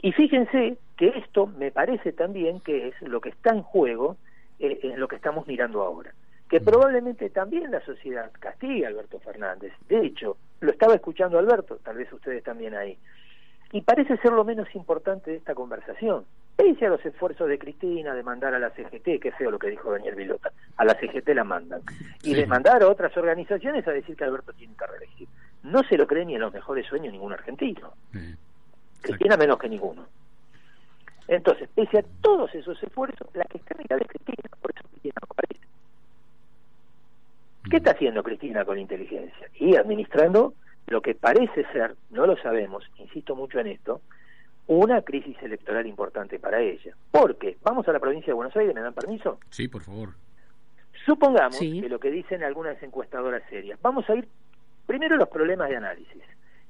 Y 0.00 0.12
fíjense 0.12 0.78
que 0.96 1.08
esto 1.08 1.46
me 1.46 1.70
parece 1.70 2.12
también 2.12 2.60
que 2.60 2.88
es 2.88 3.02
lo 3.02 3.20
que 3.20 3.30
está 3.30 3.50
en 3.50 3.62
juego 3.62 4.16
eh, 4.58 4.78
en 4.82 5.00
lo 5.00 5.08
que 5.08 5.16
estamos 5.16 5.46
mirando 5.46 5.82
ahora. 5.82 6.12
Que 6.48 6.60
probablemente 6.60 7.28
también 7.30 7.70
la 7.70 7.84
sociedad 7.84 8.30
castiga 8.38 8.88
a 8.88 8.90
Alberto 8.90 9.18
Fernández. 9.20 9.72
De 9.88 10.04
hecho, 10.04 10.36
lo 10.60 10.70
estaba 10.70 10.94
escuchando 10.94 11.38
Alberto, 11.38 11.76
tal 11.82 11.96
vez 11.96 12.12
ustedes 12.12 12.42
también 12.42 12.74
ahí. 12.74 12.96
Y 13.72 13.82
parece 13.82 14.16
ser 14.18 14.32
lo 14.32 14.44
menos 14.44 14.74
importante 14.74 15.30
de 15.30 15.36
esta 15.36 15.54
conversación. 15.54 16.24
Pese 16.56 16.86
a 16.86 16.88
los 16.88 17.04
esfuerzos 17.04 17.48
de 17.48 17.58
Cristina 17.58 18.14
de 18.14 18.22
mandar 18.22 18.54
a 18.54 18.58
la 18.58 18.70
CGT, 18.70 19.20
que 19.20 19.32
feo 19.36 19.50
lo 19.50 19.58
que 19.58 19.68
dijo 19.68 19.92
Daniel 19.92 20.14
Vilota, 20.14 20.50
a 20.76 20.84
la 20.84 20.98
CGT 20.98 21.28
la 21.28 21.44
mandan, 21.44 21.82
y 22.22 22.34
de 22.34 22.46
mandar 22.46 22.82
a 22.82 22.88
otras 22.88 23.16
organizaciones 23.16 23.86
a 23.86 23.92
decir 23.92 24.16
que 24.16 24.24
Alberto 24.24 24.52
tiene 24.54 24.74
que 24.74 24.86
reelegir. 24.86 25.28
No 25.62 25.82
se 25.84 25.96
lo 25.96 26.06
cree 26.06 26.24
ni 26.24 26.34
en 26.34 26.40
los 26.40 26.52
mejores 26.52 26.86
sueños 26.86 27.12
ningún 27.12 27.32
argentino. 27.32 27.92
Cristina 29.02 29.36
menos 29.36 29.58
que 29.58 29.68
ninguno. 29.68 30.06
Entonces, 31.28 31.68
pese 31.74 31.98
a 31.98 32.04
todos 32.22 32.54
esos 32.54 32.82
esfuerzos, 32.82 33.28
la 33.34 33.44
que 33.44 33.58
está 33.58 33.74
en 33.74 33.82
mitad 33.82 33.98
es 34.00 34.08
Cristina, 34.08 34.48
por 34.60 34.72
eso 34.74 34.88
Cristina 34.88 35.14
no 35.20 35.28
aparece. 35.30 35.66
¿Qué 37.70 37.76
está 37.76 37.90
haciendo 37.90 38.22
Cristina 38.22 38.64
con 38.64 38.78
inteligencia? 38.78 39.48
Y 39.54 39.76
administrando 39.76 40.54
lo 40.86 41.02
que 41.02 41.14
parece 41.14 41.64
ser, 41.72 41.96
no 42.10 42.26
lo 42.26 42.36
sabemos, 42.38 42.84
insisto 42.96 43.36
mucho 43.36 43.58
en 43.58 43.66
esto, 43.66 44.00
una 44.66 45.02
crisis 45.02 45.36
electoral 45.42 45.86
importante 45.86 46.38
para 46.38 46.60
ella. 46.60 46.94
Porque, 47.10 47.58
vamos 47.62 47.86
a 47.88 47.92
la 47.92 47.98
provincia 47.98 48.28
de 48.28 48.34
Buenos 48.34 48.56
Aires, 48.56 48.74
¿me 48.74 48.80
dan 48.80 48.94
permiso? 48.94 49.38
Sí, 49.50 49.68
por 49.68 49.82
favor. 49.82 50.10
Supongamos 51.04 51.58
que 51.58 51.88
lo 51.88 52.00
que 52.00 52.10
dicen 52.10 52.42
algunas 52.42 52.82
encuestadoras 52.82 53.42
serias, 53.50 53.78
vamos 53.82 54.08
a 54.08 54.16
ir 54.16 54.26
primero 54.86 55.16
a 55.16 55.18
los 55.18 55.28
problemas 55.28 55.68
de 55.68 55.76
análisis 55.76 56.22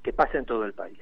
que 0.02 0.12
pasa 0.12 0.38
en 0.38 0.46
todo 0.46 0.64
el 0.64 0.72
país. 0.72 0.98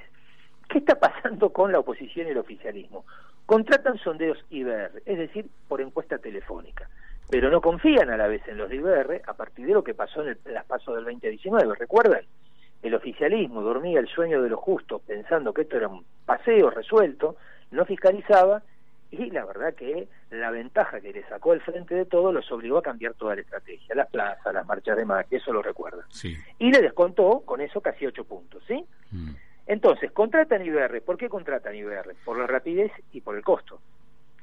¿Qué 0.69 0.79
está 0.79 0.99
pasando 0.99 1.51
con 1.51 1.71
la 1.71 1.79
oposición 1.79 2.27
y 2.27 2.31
el 2.31 2.37
oficialismo? 2.37 3.05
Contratan 3.45 3.97
sondeos 3.99 4.37
IBR, 4.49 5.01
es 5.05 5.17
decir, 5.17 5.49
por 5.67 5.81
encuesta 5.81 6.17
telefónica 6.19 6.87
pero 7.29 7.49
no 7.49 7.61
confían 7.61 8.09
a 8.09 8.17
la 8.17 8.27
vez 8.27 8.41
en 8.47 8.57
los 8.57 8.69
de 8.69 8.77
IBR 8.77 9.21
a 9.25 9.33
partir 9.33 9.65
de 9.65 9.73
lo 9.73 9.83
que 9.83 9.93
pasó 9.93 10.25
en, 10.25 10.37
las 10.45 10.65
pasos 10.65 10.95
del 10.95 11.05
2019. 11.05 11.75
¿Recuerdan? 11.75 12.21
El 12.81 12.93
oficialismo 12.93 13.61
dormía 13.61 13.99
el 13.99 14.07
sueño 14.07 14.41
de 14.41 14.49
lo 14.49 14.57
justo 14.57 14.99
pensando 14.99 15.53
que 15.53 15.63
esto 15.63 15.77
era 15.77 15.87
un 15.87 16.05
paseo 16.25 16.69
resuelto, 16.69 17.35
no 17.71 17.85
fiscalizaba 17.85 18.61
y 19.09 19.29
la 19.31 19.45
verdad 19.45 19.73
que 19.73 20.07
la 20.31 20.51
ventaja 20.51 20.99
que 20.99 21.13
le 21.13 21.23
sacó 21.27 21.53
el 21.53 21.61
frente 21.61 21.95
de 21.95 22.05
todo 22.05 22.31
los 22.31 22.51
obligó 22.51 22.77
a 22.77 22.83
cambiar 22.83 23.13
toda 23.13 23.35
la 23.35 23.41
estrategia, 23.41 23.95
las 23.95 24.09
plazas, 24.09 24.53
las 24.53 24.65
marchas 24.65 24.97
de 24.97 25.05
más, 25.05 25.25
eso 25.31 25.53
lo 25.53 25.61
recuerda. 25.61 26.05
Y 26.59 26.71
le 26.71 26.81
descontó 26.81 27.41
con 27.45 27.61
eso 27.61 27.81
casi 27.81 28.05
ocho 28.05 28.25
puntos, 28.25 28.61
¿sí? 28.67 28.85
Mm. 29.11 29.31
Entonces, 29.67 30.11
contratan 30.11 30.65
IBR. 30.65 31.01
¿Por 31.01 31.17
qué 31.17 31.29
contratan 31.29 31.75
IBR? 31.75 32.15
Por 32.23 32.37
la 32.37 32.47
rapidez 32.47 32.91
y 33.11 33.21
por 33.21 33.35
el 33.35 33.43
costo. 33.43 33.79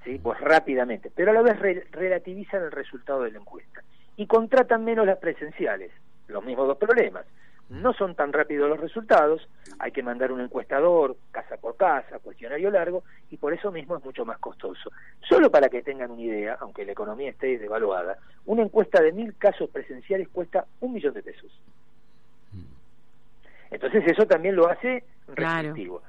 ¿Sí? 0.05 0.21
pues 0.23 0.41
rápidamente, 0.41 1.11
pero 1.15 1.31
a 1.31 1.35
la 1.35 1.43
vez 1.43 1.59
relativizan 1.91 2.63
el 2.63 2.71
resultado 2.71 3.23
de 3.23 3.33
la 3.33 3.39
encuesta 3.39 3.83
y 4.17 4.27
contratan 4.27 4.85
menos 4.85 5.07
las 5.07 5.19
presenciales, 5.19 5.91
los 6.29 6.45
mismos 6.45 6.69
dos 6.69 6.79
problemas. 6.79 7.25
No 7.71 7.95
son 7.95 8.15
tan 8.15 8.33
rápidos 8.33 8.69
los 8.69 8.79
resultados, 8.79 9.49
hay 9.79 9.91
que 9.91 10.03
mandar 10.03 10.31
un 10.31 10.43
encuestador 10.43 11.17
casa 11.33 11.57
por 11.57 11.77
casa, 11.77 12.19
cuestionario 12.19 12.71
largo, 12.71 13.05
y 13.31 13.39
por 13.39 13.55
eso 13.55 13.73
mismo 13.73 13.97
es 13.97 14.05
mucho 14.05 14.27
más 14.27 14.39
costoso. 14.39 14.93
Solo 15.27 15.51
para 15.51 15.71
que 15.71 15.83
tengan 15.83 16.11
una 16.11 16.21
idea, 16.21 16.59
aunque 16.61 16.85
la 16.85 16.93
economía 16.93 17.31
esté 17.31 17.59
devaluada, 17.59 18.19
una 18.45 18.63
encuesta 18.63 19.01
de 19.01 19.13
mil 19.13 19.35
casos 19.37 19.71
presenciales 19.71 20.29
cuesta 20.29 20.67
un 20.81 20.93
millón 20.93 21.15
de 21.15 21.23
pesos. 21.23 21.51
Mm. 22.53 23.75
Entonces 23.75 24.05
eso 24.09 24.27
también 24.27 24.57
lo 24.57 24.69
hace 24.69 25.03
restrictivo. 25.29 26.03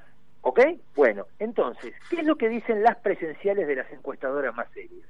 ¿Ok? 0.48 0.60
Bueno, 0.94 1.26
entonces, 1.40 1.92
¿qué 2.08 2.20
es 2.20 2.24
lo 2.24 2.36
que 2.36 2.48
dicen 2.48 2.84
las 2.84 2.96
presenciales 2.98 3.66
de 3.66 3.74
las 3.74 3.90
encuestadoras 3.90 4.54
más 4.54 4.70
serias? 4.70 5.04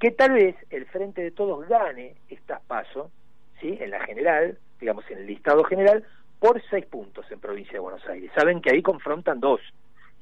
Que 0.00 0.10
tal 0.10 0.32
vez 0.32 0.56
el 0.68 0.84
Frente 0.86 1.22
de 1.22 1.30
Todos 1.30 1.68
gane 1.68 2.16
estas 2.28 2.60
pasos, 2.62 3.12
¿sí? 3.60 3.78
En 3.80 3.90
la 3.90 4.04
general, 4.04 4.58
digamos, 4.80 5.08
en 5.12 5.18
el 5.18 5.26
listado 5.28 5.62
general, 5.62 6.04
por 6.40 6.60
seis 6.70 6.86
puntos 6.86 7.24
en 7.30 7.38
provincia 7.38 7.74
de 7.74 7.78
Buenos 7.78 8.04
Aires. 8.08 8.32
Saben 8.34 8.60
que 8.60 8.70
ahí 8.70 8.82
confrontan 8.82 9.38
dos. 9.38 9.60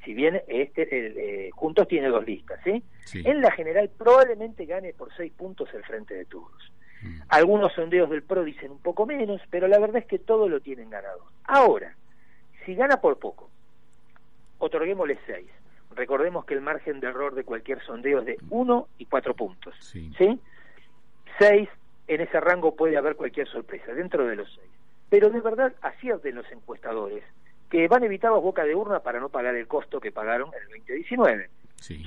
Si 0.05 0.13
bien 0.13 0.43
este 0.47 0.87
eh, 0.91 1.51
juntos 1.53 1.89
tiene 1.89 2.09
dos 2.09 2.27
listas, 2.27 2.61
¿sí? 2.63 2.85
En 3.25 3.41
la 3.41 3.53
general 3.53 3.89
probablemente 3.97 4.67
gane 4.67 4.93
por 4.93 5.17
seis 5.17 5.33
puntos 5.33 5.73
el 5.73 5.83
Frente 5.83 6.13
de 6.13 6.27
Todos. 6.27 6.71
Mm. 7.01 7.21
Algunos 7.31 7.73
sondeos 7.73 8.11
del 8.11 8.23
PRO 8.23 8.45
dicen 8.45 8.73
un 8.73 8.83
poco 8.83 9.07
menos, 9.07 9.41
pero 9.49 9.67
la 9.67 9.79
verdad 9.79 10.03
es 10.03 10.07
que 10.07 10.19
todo 10.19 10.47
lo 10.47 10.61
tienen 10.61 10.91
ganado. 10.91 11.25
Ahora, 11.45 11.97
si 12.67 12.75
gana 12.75 12.99
por 12.99 13.19
poco, 13.19 13.49
otorguémosle 14.63 15.19
seis. 15.27 15.51
Recordemos 15.95 16.45
que 16.45 16.55
el 16.55 16.61
margen 16.61 17.01
de 17.01 17.09
error 17.09 17.35
de 17.35 17.43
cualquier 17.43 17.83
sondeo 17.83 18.21
es 18.21 18.27
de 18.27 18.39
uno 18.49 18.89
y 18.97 19.07
cuatro 19.07 19.35
puntos. 19.35 19.75
Sí. 19.81 20.11
Seis, 21.39 21.69
en 22.07 22.21
ese 22.21 22.41
rango 22.41 22.77
puede 22.77 22.97
haber 22.97 23.17
cualquier 23.17 23.49
sorpresa, 23.49 23.93
dentro 23.93 24.25
de 24.25 24.37
los 24.37 24.49
seis. 24.55 24.71
Pero 25.11 25.31
de 25.31 25.41
verdad 25.41 25.75
acierten 25.83 26.37
los 26.37 26.51
encuestadores 26.53 27.25
que 27.71 27.89
van 27.89 28.05
evitados 28.05 28.41
boca 28.41 28.65
de 28.65 28.75
urna 28.75 29.01
para 29.01 29.19
no 29.19 29.31
pagar 29.31 29.57
el 29.57 29.67
costo 29.67 30.01
que 30.01 30.13
pagaron 30.13 30.49
en 30.55 30.63
el 30.63 30.79
2019. 30.79 31.51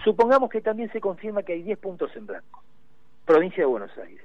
Supongamos 0.03 0.49
que 0.49 0.61
también 0.61 0.89
se 0.91 1.01
confirma 1.01 1.43
que 1.43 1.53
hay 1.53 1.61
10 1.61 1.77
puntos 1.79 2.15
en 2.15 2.25
blanco, 2.25 2.63
provincia 3.25 3.63
de 3.63 3.65
Buenos 3.65 3.95
Aires, 3.97 4.23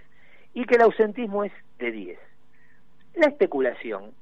y 0.55 0.65
que 0.65 0.77
el 0.77 0.83
ausentismo 0.83 1.43
es 1.43 1.53
de 1.79 1.91
10. 1.91 2.19
La 3.17 3.27
especulación 3.27 4.13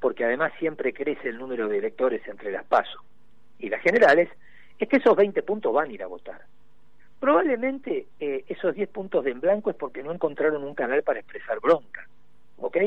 porque 0.00 0.24
además 0.24 0.52
siempre 0.58 0.92
crece 0.92 1.28
el 1.28 1.38
número 1.38 1.68
de 1.68 1.78
electores 1.78 2.26
entre 2.26 2.50
las 2.50 2.64
PASO 2.64 3.04
y 3.58 3.68
las 3.68 3.82
generales, 3.82 4.28
es 4.78 4.88
que 4.88 4.96
esos 4.96 5.14
20 5.14 5.42
puntos 5.42 5.72
van 5.72 5.90
a 5.90 5.92
ir 5.92 6.02
a 6.02 6.06
votar. 6.06 6.40
Probablemente 7.20 8.06
eh, 8.18 8.44
esos 8.48 8.74
10 8.74 8.88
puntos 8.88 9.24
de 9.24 9.30
en 9.30 9.40
blanco 9.40 9.68
es 9.68 9.76
porque 9.76 10.02
no 10.02 10.10
encontraron 10.10 10.64
un 10.64 10.74
canal 10.74 11.02
para 11.02 11.20
expresar 11.20 11.60
bronca, 11.60 12.08
¿ok? 12.56 12.78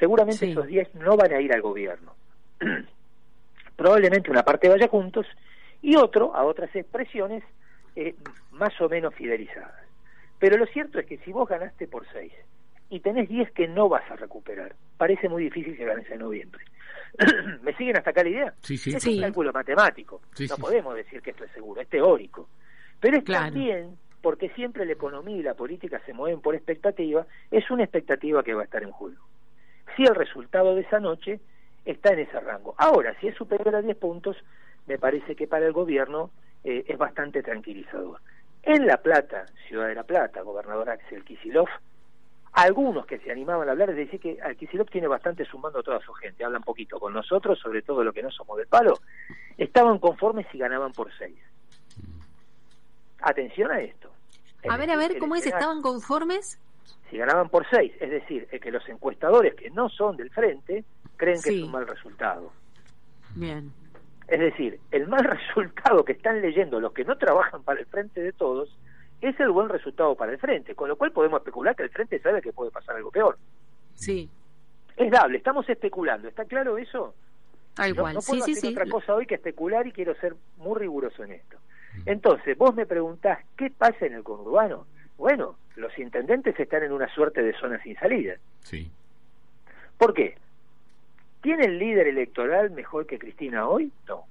Seguramente 0.00 0.50
esos 0.50 0.66
10 0.66 0.96
no 0.96 1.16
van 1.16 1.32
a 1.32 1.40
ir 1.40 1.52
al 1.52 1.62
gobierno. 1.62 2.14
Probablemente 3.76 4.30
una 4.30 4.42
parte 4.42 4.68
vaya 4.68 4.88
juntos 4.88 5.26
y 5.82 5.94
otro 5.96 6.34
a 6.34 6.44
otras 6.44 6.74
expresiones 6.74 7.44
eh, 7.94 8.16
más 8.50 8.78
o 8.80 8.88
menos 8.88 9.14
fidelizadas. 9.14 9.74
Pero 10.40 10.56
lo 10.56 10.66
cierto 10.66 10.98
es 10.98 11.06
que 11.06 11.18
si 11.18 11.32
vos 11.32 11.48
ganaste 11.48 11.86
por 11.86 12.04
6 12.12 12.32
y 12.90 13.00
tenés 13.00 13.28
10 13.28 13.52
que 13.52 13.68
no 13.68 13.88
vas 13.88 14.08
a 14.10 14.16
recuperar. 14.16 14.74
Parece 14.98 15.28
muy 15.28 15.44
difícil 15.44 15.76
que 15.76 15.84
ganes 15.84 16.10
en 16.10 16.18
noviembre. 16.18 16.64
¿Me 17.62 17.74
siguen 17.76 17.96
hasta 17.96 18.10
acá 18.10 18.22
la 18.22 18.28
idea? 18.28 18.54
Sí, 18.60 18.76
sí. 18.76 18.94
Es 18.94 19.06
un 19.06 19.20
cálculo 19.20 19.52
matemático. 19.52 20.20
no 20.48 20.56
podemos 20.56 20.94
decir 20.94 21.22
que 21.22 21.30
esto 21.30 21.44
es 21.44 21.52
seguro, 21.52 21.80
es 21.80 21.88
teórico. 21.88 22.48
Pero 22.98 23.18
es 23.18 23.24
también, 23.24 23.96
porque 24.20 24.50
siempre 24.50 24.84
la 24.84 24.92
economía 24.92 25.36
y 25.36 25.42
la 25.42 25.54
política 25.54 26.00
se 26.04 26.12
mueven 26.12 26.40
por 26.40 26.54
expectativa, 26.54 27.26
es 27.50 27.70
una 27.70 27.84
expectativa 27.84 28.42
que 28.42 28.54
va 28.54 28.62
a 28.62 28.64
estar 28.64 28.82
en 28.82 28.90
juego. 28.90 29.24
Si 29.96 30.02
el 30.02 30.14
resultado 30.14 30.74
de 30.74 30.82
esa 30.82 31.00
noche 31.00 31.40
está 31.84 32.12
en 32.12 32.20
ese 32.20 32.38
rango. 32.40 32.74
Ahora, 32.76 33.18
si 33.20 33.28
es 33.28 33.36
superior 33.36 33.74
a 33.74 33.82
10 33.82 33.96
puntos, 33.96 34.36
me 34.86 34.98
parece 34.98 35.34
que 35.34 35.46
para 35.46 35.66
el 35.66 35.72
gobierno 35.72 36.30
eh, 36.64 36.84
es 36.86 36.98
bastante 36.98 37.42
tranquilizador. 37.42 38.20
En 38.62 38.86
La 38.86 38.98
Plata, 38.98 39.46
Ciudad 39.68 39.88
de 39.88 39.94
La 39.94 40.04
Plata, 40.04 40.42
gobernador 40.42 40.90
Axel 40.90 41.24
Kisilov, 41.24 41.68
algunos 42.52 43.06
que 43.06 43.18
se 43.18 43.30
animaban 43.30 43.68
a 43.68 43.72
hablar, 43.72 43.90
es 43.90 43.96
decir, 43.96 44.18
que 44.18 44.40
Alquisilop 44.42 44.90
tiene 44.90 45.06
bastante 45.06 45.44
sumando 45.44 45.78
a 45.78 45.82
toda 45.82 46.00
su 46.00 46.12
gente, 46.14 46.44
hablan 46.44 46.62
poquito 46.62 46.98
con 46.98 47.12
nosotros, 47.12 47.58
sobre 47.58 47.82
todo 47.82 48.02
lo 48.02 48.12
que 48.12 48.22
no 48.22 48.30
somos 48.30 48.56
del 48.58 48.66
palo, 48.66 48.94
estaban 49.56 49.98
conformes 49.98 50.46
si 50.50 50.58
ganaban 50.58 50.92
por 50.92 51.10
seis. 51.16 51.38
Atención 53.20 53.70
a 53.70 53.80
esto. 53.80 54.10
A 54.68 54.76
ver, 54.76 54.90
a 54.90 54.96
ver, 54.96 55.18
¿cómo 55.18 55.36
es? 55.36 55.46
¿Estaban 55.46 55.80
conformes? 55.80 56.58
Si 57.08 57.16
ganaban 57.16 57.48
por 57.48 57.66
seis, 57.70 57.92
es 58.00 58.10
decir, 58.10 58.46
que 58.46 58.70
los 58.70 58.86
encuestadores 58.88 59.54
que 59.54 59.70
no 59.70 59.88
son 59.88 60.16
del 60.16 60.30
frente 60.30 60.84
creen 61.16 61.40
que 61.40 61.50
es 61.50 61.62
un 61.62 61.70
mal 61.70 61.86
resultado. 61.86 62.52
Bien. 63.36 63.72
Es 64.26 64.40
decir, 64.40 64.80
el 64.90 65.06
mal 65.08 65.24
resultado 65.24 66.04
que 66.04 66.12
están 66.12 66.40
leyendo 66.40 66.80
los 66.80 66.92
que 66.92 67.04
no 67.04 67.16
trabajan 67.16 67.62
para 67.62 67.80
el 67.80 67.86
frente 67.86 68.20
de 68.20 68.32
todos 68.32 68.76
es 69.20 69.38
el 69.38 69.50
buen 69.50 69.68
resultado 69.68 70.14
para 70.14 70.32
el 70.32 70.38
frente, 70.38 70.74
con 70.74 70.88
lo 70.88 70.96
cual 70.96 71.12
podemos 71.12 71.40
especular 71.40 71.76
que 71.76 71.82
el 71.82 71.90
frente 71.90 72.18
sabe 72.20 72.40
que 72.40 72.52
puede 72.52 72.70
pasar 72.70 72.96
algo 72.96 73.10
peor. 73.10 73.38
Sí. 73.94 74.28
es 74.96 75.10
dable, 75.10 75.38
estamos 75.38 75.68
especulando, 75.68 76.28
¿está 76.28 76.44
claro 76.44 76.78
eso? 76.78 77.14
Tal 77.74 77.94
no, 77.94 78.12
no 78.12 78.20
puedo 78.20 78.44
hacer 78.44 78.70
otra 78.70 78.86
cosa 78.86 79.14
hoy 79.14 79.26
que 79.26 79.36
especular 79.36 79.86
y 79.86 79.92
quiero 79.92 80.14
ser 80.16 80.34
muy 80.56 80.78
riguroso 80.78 81.22
en 81.24 81.32
esto. 81.32 81.56
Entonces, 82.06 82.56
vos 82.56 82.74
me 82.74 82.86
preguntás, 82.86 83.40
¿qué 83.56 83.70
pasa 83.70 84.06
en 84.06 84.14
el 84.14 84.22
conurbano? 84.22 84.86
Bueno, 85.18 85.56
los 85.76 85.96
intendentes 85.98 86.58
están 86.58 86.82
en 86.82 86.92
una 86.92 87.12
suerte 87.14 87.42
de 87.42 87.52
zona 87.58 87.82
sin 87.82 87.96
salida. 87.96 88.36
Sí. 88.60 88.90
¿Por 89.98 90.14
qué? 90.14 90.36
¿Tiene 91.42 91.66
el 91.66 91.78
líder 91.78 92.06
electoral 92.08 92.70
mejor 92.70 93.06
que 93.06 93.18
Cristina 93.18 93.68
hoy? 93.68 93.92
No. 94.08 94.24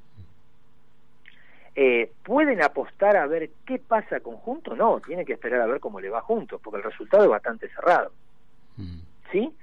Eh, 1.81 2.11
¿Pueden 2.25 2.61
apostar 2.61 3.15
a 3.15 3.25
ver 3.25 3.51
qué 3.65 3.79
pasa 3.79 4.19
con 4.19 4.35
Juntos? 4.35 4.77
No, 4.77 4.99
tienen 4.99 5.25
que 5.25 5.31
esperar 5.31 5.61
a 5.61 5.65
ver 5.65 5.79
cómo 5.79 6.01
le 6.01 6.09
va 6.09 6.19
Juntos, 6.19 6.59
porque 6.61 6.75
el 6.75 6.83
resultado 6.83 7.23
es 7.23 7.29
bastante 7.29 7.69
cerrado. 7.69 8.11
Mm. 8.75 8.99
¿Sí? 9.31 9.55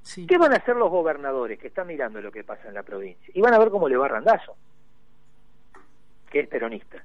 Sí. 0.00 0.26
¿Qué 0.26 0.38
van 0.38 0.54
a 0.54 0.56
hacer 0.56 0.76
los 0.76 0.88
gobernadores 0.88 1.58
que 1.58 1.66
están 1.66 1.88
mirando 1.88 2.22
lo 2.22 2.32
que 2.32 2.42
pasa 2.42 2.68
en 2.68 2.74
la 2.74 2.82
provincia? 2.82 3.30
Y 3.34 3.42
van 3.42 3.52
a 3.52 3.58
ver 3.58 3.68
cómo 3.68 3.86
le 3.86 3.98
va 3.98 4.08
Randazo, 4.08 4.56
que 6.30 6.40
es 6.40 6.48
peronista. 6.48 7.04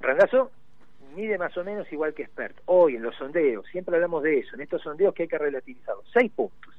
Randazo 0.00 0.50
mide 1.14 1.38
más 1.38 1.56
o 1.56 1.62
menos 1.62 1.86
igual 1.92 2.12
que 2.12 2.22
Expert. 2.22 2.56
Hoy 2.64 2.96
en 2.96 3.02
los 3.04 3.14
sondeos, 3.14 3.64
siempre 3.68 3.94
hablamos 3.94 4.24
de 4.24 4.40
eso, 4.40 4.56
en 4.56 4.62
estos 4.62 4.82
sondeos 4.82 5.14
que 5.14 5.22
hay 5.22 5.28
que 5.28 5.38
relativizarlos. 5.38 6.10
Seis 6.12 6.32
puntos. 6.32 6.74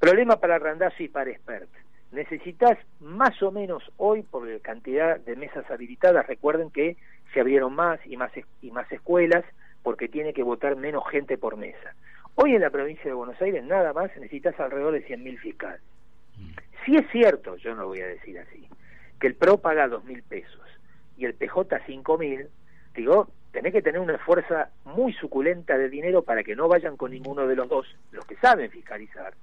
Problema 0.00 0.40
para 0.40 0.58
Randazo 0.58 1.04
y 1.04 1.08
para 1.08 1.30
Expert. 1.30 1.70
Necesitas 2.12 2.76
más 2.98 3.40
o 3.42 3.52
menos 3.52 3.84
hoy, 3.96 4.22
por 4.22 4.48
la 4.48 4.58
cantidad 4.58 5.20
de 5.20 5.36
mesas 5.36 5.70
habilitadas, 5.70 6.26
recuerden 6.26 6.70
que 6.70 6.96
se 7.32 7.40
abrieron 7.40 7.74
más 7.74 8.00
y 8.04 8.16
más, 8.16 8.32
y 8.60 8.70
más 8.70 8.90
escuelas 8.90 9.44
porque 9.82 10.08
tiene 10.08 10.32
que 10.32 10.42
votar 10.42 10.76
menos 10.76 11.08
gente 11.08 11.38
por 11.38 11.56
mesa. 11.56 11.94
Hoy 12.34 12.54
en 12.54 12.62
la 12.62 12.70
provincia 12.70 13.04
de 13.04 13.12
Buenos 13.12 13.40
Aires 13.40 13.64
nada 13.64 13.92
más 13.92 14.10
necesitas 14.16 14.58
alrededor 14.58 14.92
de 14.92 15.06
100.000 15.06 15.38
fiscales. 15.38 15.80
Si 16.84 16.96
es 16.96 17.08
cierto, 17.10 17.56
yo 17.56 17.74
no 17.74 17.86
voy 17.86 18.00
a 18.00 18.06
decir 18.06 18.38
así, 18.38 18.66
que 19.20 19.26
el 19.26 19.34
PRO 19.34 19.58
paga 19.58 19.86
2.000 19.86 20.22
pesos 20.22 20.60
y 21.16 21.26
el 21.26 21.34
PJ 21.34 21.78
5.000, 21.86 22.48
digo, 22.94 23.28
tenés 23.52 23.72
que 23.72 23.82
tener 23.82 24.00
una 24.00 24.18
fuerza 24.18 24.70
muy 24.84 25.12
suculenta 25.12 25.76
de 25.76 25.90
dinero 25.90 26.22
para 26.22 26.42
que 26.42 26.56
no 26.56 26.68
vayan 26.68 26.96
con 26.96 27.10
ninguno 27.10 27.46
de 27.46 27.56
los 27.56 27.68
dos, 27.68 27.86
los 28.12 28.24
que 28.24 28.36
saben 28.36 28.70
fiscalizar. 28.70 29.34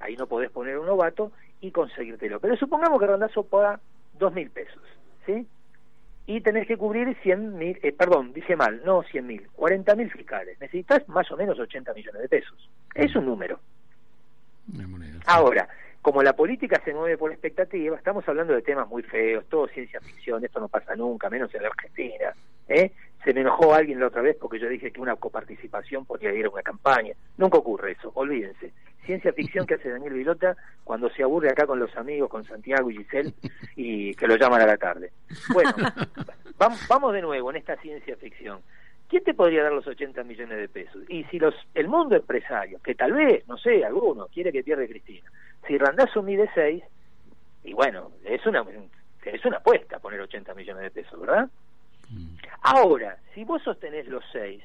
Ahí 0.00 0.16
no 0.16 0.26
podés 0.26 0.50
poner 0.50 0.78
un 0.78 0.86
novato 0.86 1.30
y 1.62 1.70
conseguírtelo. 1.70 2.38
Pero 2.40 2.56
supongamos 2.56 3.00
que 3.00 3.06
Rondazo 3.06 3.44
paga 3.44 3.80
2.000 4.18 4.50
pesos, 4.50 4.82
¿sí? 5.24 5.46
y 6.26 6.40
tenés 6.40 6.66
que 6.66 6.76
cubrir 6.76 7.16
100 7.22 7.56
mil, 7.58 7.78
eh, 7.82 7.92
perdón, 7.92 8.32
dije 8.32 8.54
mal, 8.54 8.80
no 8.84 9.02
100 9.02 9.26
mil, 9.26 9.48
40 9.54 9.94
mil 9.96 10.10
fiscales. 10.10 10.58
Necesitas 10.60 11.08
más 11.08 11.30
o 11.32 11.36
menos 11.36 11.58
80 11.58 11.92
millones 11.94 12.22
de 12.22 12.28
pesos. 12.28 12.70
Es 12.94 13.14
un 13.16 13.26
número. 13.26 13.58
Moneda, 14.68 15.14
sí. 15.14 15.24
Ahora, 15.26 15.68
como 16.00 16.22
la 16.22 16.34
política 16.34 16.80
se 16.84 16.94
mueve 16.94 17.18
por 17.18 17.32
expectativa, 17.32 17.96
estamos 17.96 18.26
hablando 18.28 18.54
de 18.54 18.62
temas 18.62 18.88
muy 18.88 19.02
feos, 19.02 19.44
todo 19.48 19.66
ciencia 19.68 20.00
ficción, 20.00 20.44
esto 20.44 20.60
no 20.60 20.68
pasa 20.68 20.94
nunca, 20.94 21.28
menos 21.28 21.52
en 21.54 21.62
la 21.62 21.68
Argentina. 21.68 22.32
¿eh? 22.68 22.92
Se 23.24 23.32
me 23.32 23.42
enojó 23.42 23.74
alguien 23.74 24.00
la 24.00 24.08
otra 24.08 24.22
vez 24.22 24.36
porque 24.40 24.58
yo 24.58 24.68
dije 24.68 24.90
que 24.90 25.00
una 25.00 25.16
coparticipación 25.16 26.04
podría 26.04 26.32
ir 26.32 26.46
a 26.46 26.50
una 26.50 26.62
campaña. 26.62 27.14
Nunca 27.36 27.58
ocurre 27.58 27.92
eso, 27.92 28.10
olvídense. 28.14 28.72
Ciencia 29.04 29.32
ficción 29.32 29.66
que 29.66 29.74
hace 29.74 29.90
Daniel 29.90 30.14
Vilota 30.14 30.56
cuando 30.84 31.08
se 31.10 31.22
aburre 31.22 31.50
acá 31.50 31.66
con 31.66 31.78
los 31.78 31.94
amigos, 31.96 32.28
con 32.28 32.44
Santiago 32.44 32.90
y 32.90 32.98
Giselle, 32.98 33.32
y 33.76 34.14
que 34.14 34.26
lo 34.26 34.36
llaman 34.36 34.62
a 34.62 34.66
la 34.66 34.76
tarde. 34.76 35.12
Bueno, 35.52 35.70
vamos, 36.58 36.86
vamos 36.88 37.12
de 37.12 37.22
nuevo 37.22 37.50
en 37.50 37.56
esta 37.56 37.76
ciencia 37.76 38.16
ficción. 38.16 38.60
¿Quién 39.08 39.24
te 39.24 39.34
podría 39.34 39.62
dar 39.62 39.72
los 39.72 39.86
80 39.86 40.24
millones 40.24 40.58
de 40.58 40.68
pesos? 40.68 41.02
Y 41.08 41.24
si 41.24 41.38
los 41.38 41.54
el 41.74 41.86
mundo 41.86 42.16
empresario, 42.16 42.80
que 42.82 42.94
tal 42.94 43.12
vez, 43.12 43.46
no 43.46 43.58
sé, 43.58 43.84
alguno 43.84 44.26
quiere 44.32 44.50
que 44.50 44.64
pierda 44.64 44.86
Cristina, 44.86 45.30
si 45.66 45.76
Randazzo 45.76 46.22
mide 46.22 46.48
6, 46.54 46.82
y 47.64 47.72
bueno, 47.74 48.10
es 48.24 48.44
una 48.46 48.64
es 49.24 49.44
una 49.44 49.58
apuesta 49.58 49.98
poner 49.98 50.20
80 50.20 50.54
millones 50.54 50.82
de 50.82 50.90
pesos, 50.90 51.20
¿verdad? 51.20 51.48
Mm. 52.12 52.36
Ahora, 52.62 53.18
si 53.34 53.44
vos 53.44 53.62
sostenés 53.62 54.06
los 54.06 54.24
6, 54.32 54.62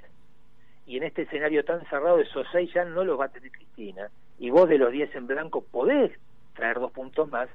y 0.85 0.97
en 0.97 1.03
este 1.03 1.23
escenario 1.23 1.65
tan 1.65 1.83
cerrado 1.89 2.19
esos 2.19 2.47
6 2.51 2.71
ya 2.73 2.85
no 2.85 3.03
los 3.03 3.19
va 3.19 3.25
a 3.25 3.29
tener 3.29 3.51
Cristina, 3.51 4.09
y 4.39 4.49
vos 4.49 4.69
de 4.69 4.77
los 4.77 4.91
10 4.91 5.15
en 5.15 5.27
blanco 5.27 5.61
podés 5.61 6.11
traer 6.53 6.79
dos 6.79 6.91
puntos 6.91 7.29
más, 7.29 7.49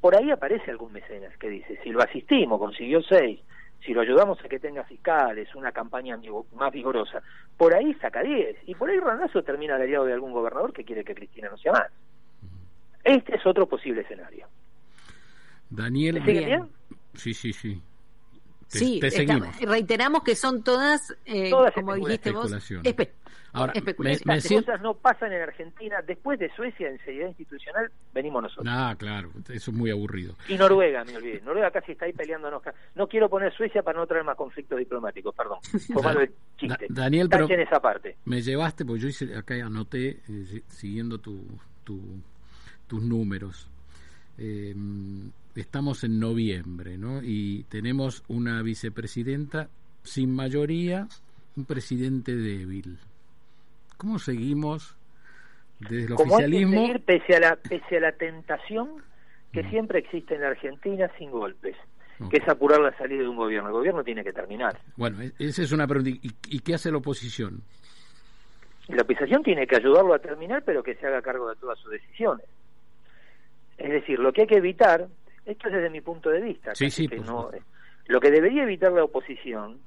por 0.00 0.16
ahí 0.16 0.30
aparece 0.30 0.70
algún 0.70 0.92
mecenas 0.92 1.36
que 1.38 1.48
dice, 1.48 1.78
si 1.82 1.90
lo 1.90 2.02
asistimos, 2.02 2.58
consiguió 2.58 3.02
6, 3.02 3.40
si 3.84 3.94
lo 3.94 4.00
ayudamos 4.00 4.38
a 4.44 4.48
que 4.48 4.58
tenga 4.58 4.84
fiscales, 4.84 5.54
una 5.54 5.72
campaña 5.72 6.18
más 6.54 6.72
vigorosa, 6.72 7.22
por 7.56 7.74
ahí 7.74 7.94
saca 7.94 8.22
10, 8.22 8.56
y 8.66 8.74
por 8.74 8.90
ahí 8.90 8.98
Randazo 8.98 9.42
termina 9.42 9.76
al 9.76 9.82
aliado 9.82 10.04
de 10.04 10.12
algún 10.12 10.32
gobernador 10.32 10.72
que 10.72 10.84
quiere 10.84 11.04
que 11.04 11.14
Cristina 11.14 11.48
no 11.50 11.56
sea 11.56 11.72
más. 11.72 11.90
Este 13.04 13.36
es 13.36 13.46
otro 13.46 13.66
posible 13.66 14.02
escenario. 14.02 14.46
Daniel, 15.70 16.20
¿Me 16.20 16.26
siguen 16.26 16.44
bien? 16.44 16.68
sí, 17.14 17.34
sí, 17.34 17.52
sí. 17.52 17.82
Te, 18.72 18.78
sí, 18.78 18.98
te 19.00 19.08
está- 19.08 19.52
reiteramos 19.66 20.22
que 20.22 20.34
son 20.34 20.62
todas, 20.64 21.14
eh, 21.26 21.50
Todas 21.50 21.72
como 21.74 21.92
especulaciones. 21.94 22.06
dijiste 22.08 22.30
vos, 22.30 22.44
Especulaciones. 22.52 22.96
espe- 22.96 23.12
Ahora, 23.54 23.72
especulaciones. 23.74 24.26
me 24.26 24.40
siento... 24.40 24.66
cosas 24.66 24.80
no 24.82 24.94
pasan 24.94 25.30
en 25.30 25.42
Argentina, 25.42 25.96
después 26.06 26.38
de 26.38 26.50
Suecia 26.56 26.88
en 26.88 26.98
seriedad 27.04 27.28
institucional, 27.28 27.90
venimos 28.14 28.42
nosotros. 28.44 28.66
Ah, 28.70 28.94
claro, 28.98 29.30
eso 29.50 29.70
es 29.70 29.76
muy 29.76 29.90
aburrido. 29.90 30.34
Y 30.48 30.54
Noruega, 30.56 31.04
me 31.04 31.14
olvidé. 31.18 31.42
Noruega 31.42 31.70
casi 31.70 31.92
está 31.92 32.06
ahí 32.06 32.14
peleándonos. 32.14 32.62
No 32.94 33.06
quiero 33.08 33.28
poner 33.28 33.54
Suecia 33.54 33.82
para 33.82 33.98
no 33.98 34.06
traer 34.06 34.24
más 34.24 34.36
conflictos 34.38 34.78
diplomáticos, 34.78 35.34
perdón. 35.34 35.58
Fue 35.92 36.02
malo 36.02 36.20
el 36.22 36.32
chiste. 36.56 36.86
Da- 36.88 37.02
Daniel, 37.02 37.28
pero- 37.28 37.46
Tachen 37.46 37.60
esa 37.60 37.78
parte. 37.78 38.16
Me 38.24 38.40
llevaste, 38.40 38.86
porque 38.86 39.02
yo 39.02 39.08
hice, 39.08 39.36
acá 39.36 39.54
anoté, 39.56 40.08
eh, 40.08 40.44
si- 40.48 40.64
siguiendo 40.68 41.18
tu, 41.18 41.44
tu- 41.84 42.22
tus 42.86 43.02
números. 43.02 43.68
Eh, 44.38 44.74
estamos 45.54 46.04
en 46.04 46.18
noviembre, 46.18 46.96
¿no? 46.98 47.22
Y 47.22 47.64
tenemos 47.64 48.22
una 48.28 48.62
vicepresidenta 48.62 49.68
sin 50.02 50.34
mayoría, 50.34 51.06
un 51.56 51.64
presidente 51.64 52.34
débil. 52.34 52.98
¿Cómo 53.98 54.18
seguimos 54.18 54.96
desde 55.80 56.04
el 56.04 56.14
Como 56.14 56.36
hay 56.36 56.44
que 56.44 56.44
oficialismo? 56.46 56.80
seguir 56.86 57.00
pese 57.04 57.36
a 57.36 57.40
la, 57.40 57.56
pese 57.56 57.96
a 57.98 58.00
la 58.00 58.12
tentación 58.12 58.88
que 59.52 59.62
Mm. 59.62 59.70
siempre 59.70 59.98
existe 59.98 60.34
en 60.34 60.40
la 60.40 60.48
Argentina 60.48 61.10
sin 61.18 61.30
golpes, 61.30 61.76
que 62.30 62.38
es 62.38 62.48
apurar 62.48 62.80
la 62.80 62.96
salida 62.96 63.20
de 63.22 63.28
un 63.28 63.36
gobierno. 63.36 63.68
El 63.68 63.74
gobierno 63.74 64.02
tiene 64.02 64.24
que 64.24 64.32
terminar. 64.32 64.78
Bueno, 64.96 65.20
e- 65.22 65.32
esa 65.38 65.62
es 65.62 65.72
una 65.72 65.86
pregunta. 65.86 66.10
¿Y, 66.10 66.32
y 66.48 66.60
qué 66.60 66.74
hace 66.74 66.90
la 66.90 66.96
oposición? 66.98 67.62
La 68.88 69.02
oposición 69.02 69.42
tiene 69.42 69.66
que 69.66 69.76
ayudarlo 69.76 70.14
a 70.14 70.18
terminar, 70.18 70.62
pero 70.64 70.82
que 70.82 70.94
se 70.96 71.06
haga 71.06 71.20
cargo 71.22 71.48
de 71.50 71.56
todas 71.56 71.78
sus 71.78 71.90
decisiones. 71.92 72.46
Es 73.82 73.90
decir, 73.90 74.18
lo 74.18 74.32
que 74.32 74.42
hay 74.42 74.46
que 74.46 74.56
evitar, 74.58 75.08
esto 75.44 75.68
es 75.68 75.74
desde 75.74 75.90
mi 75.90 76.00
punto 76.00 76.30
de 76.30 76.40
vista, 76.40 76.74
Sí, 76.74 76.88
sí, 76.90 77.08
que 77.08 77.16
no- 77.18 77.50
lo 78.06 78.20
que 78.20 78.30
debería 78.30 78.62
evitar 78.62 78.92
la 78.92 79.04
oposición, 79.04 79.78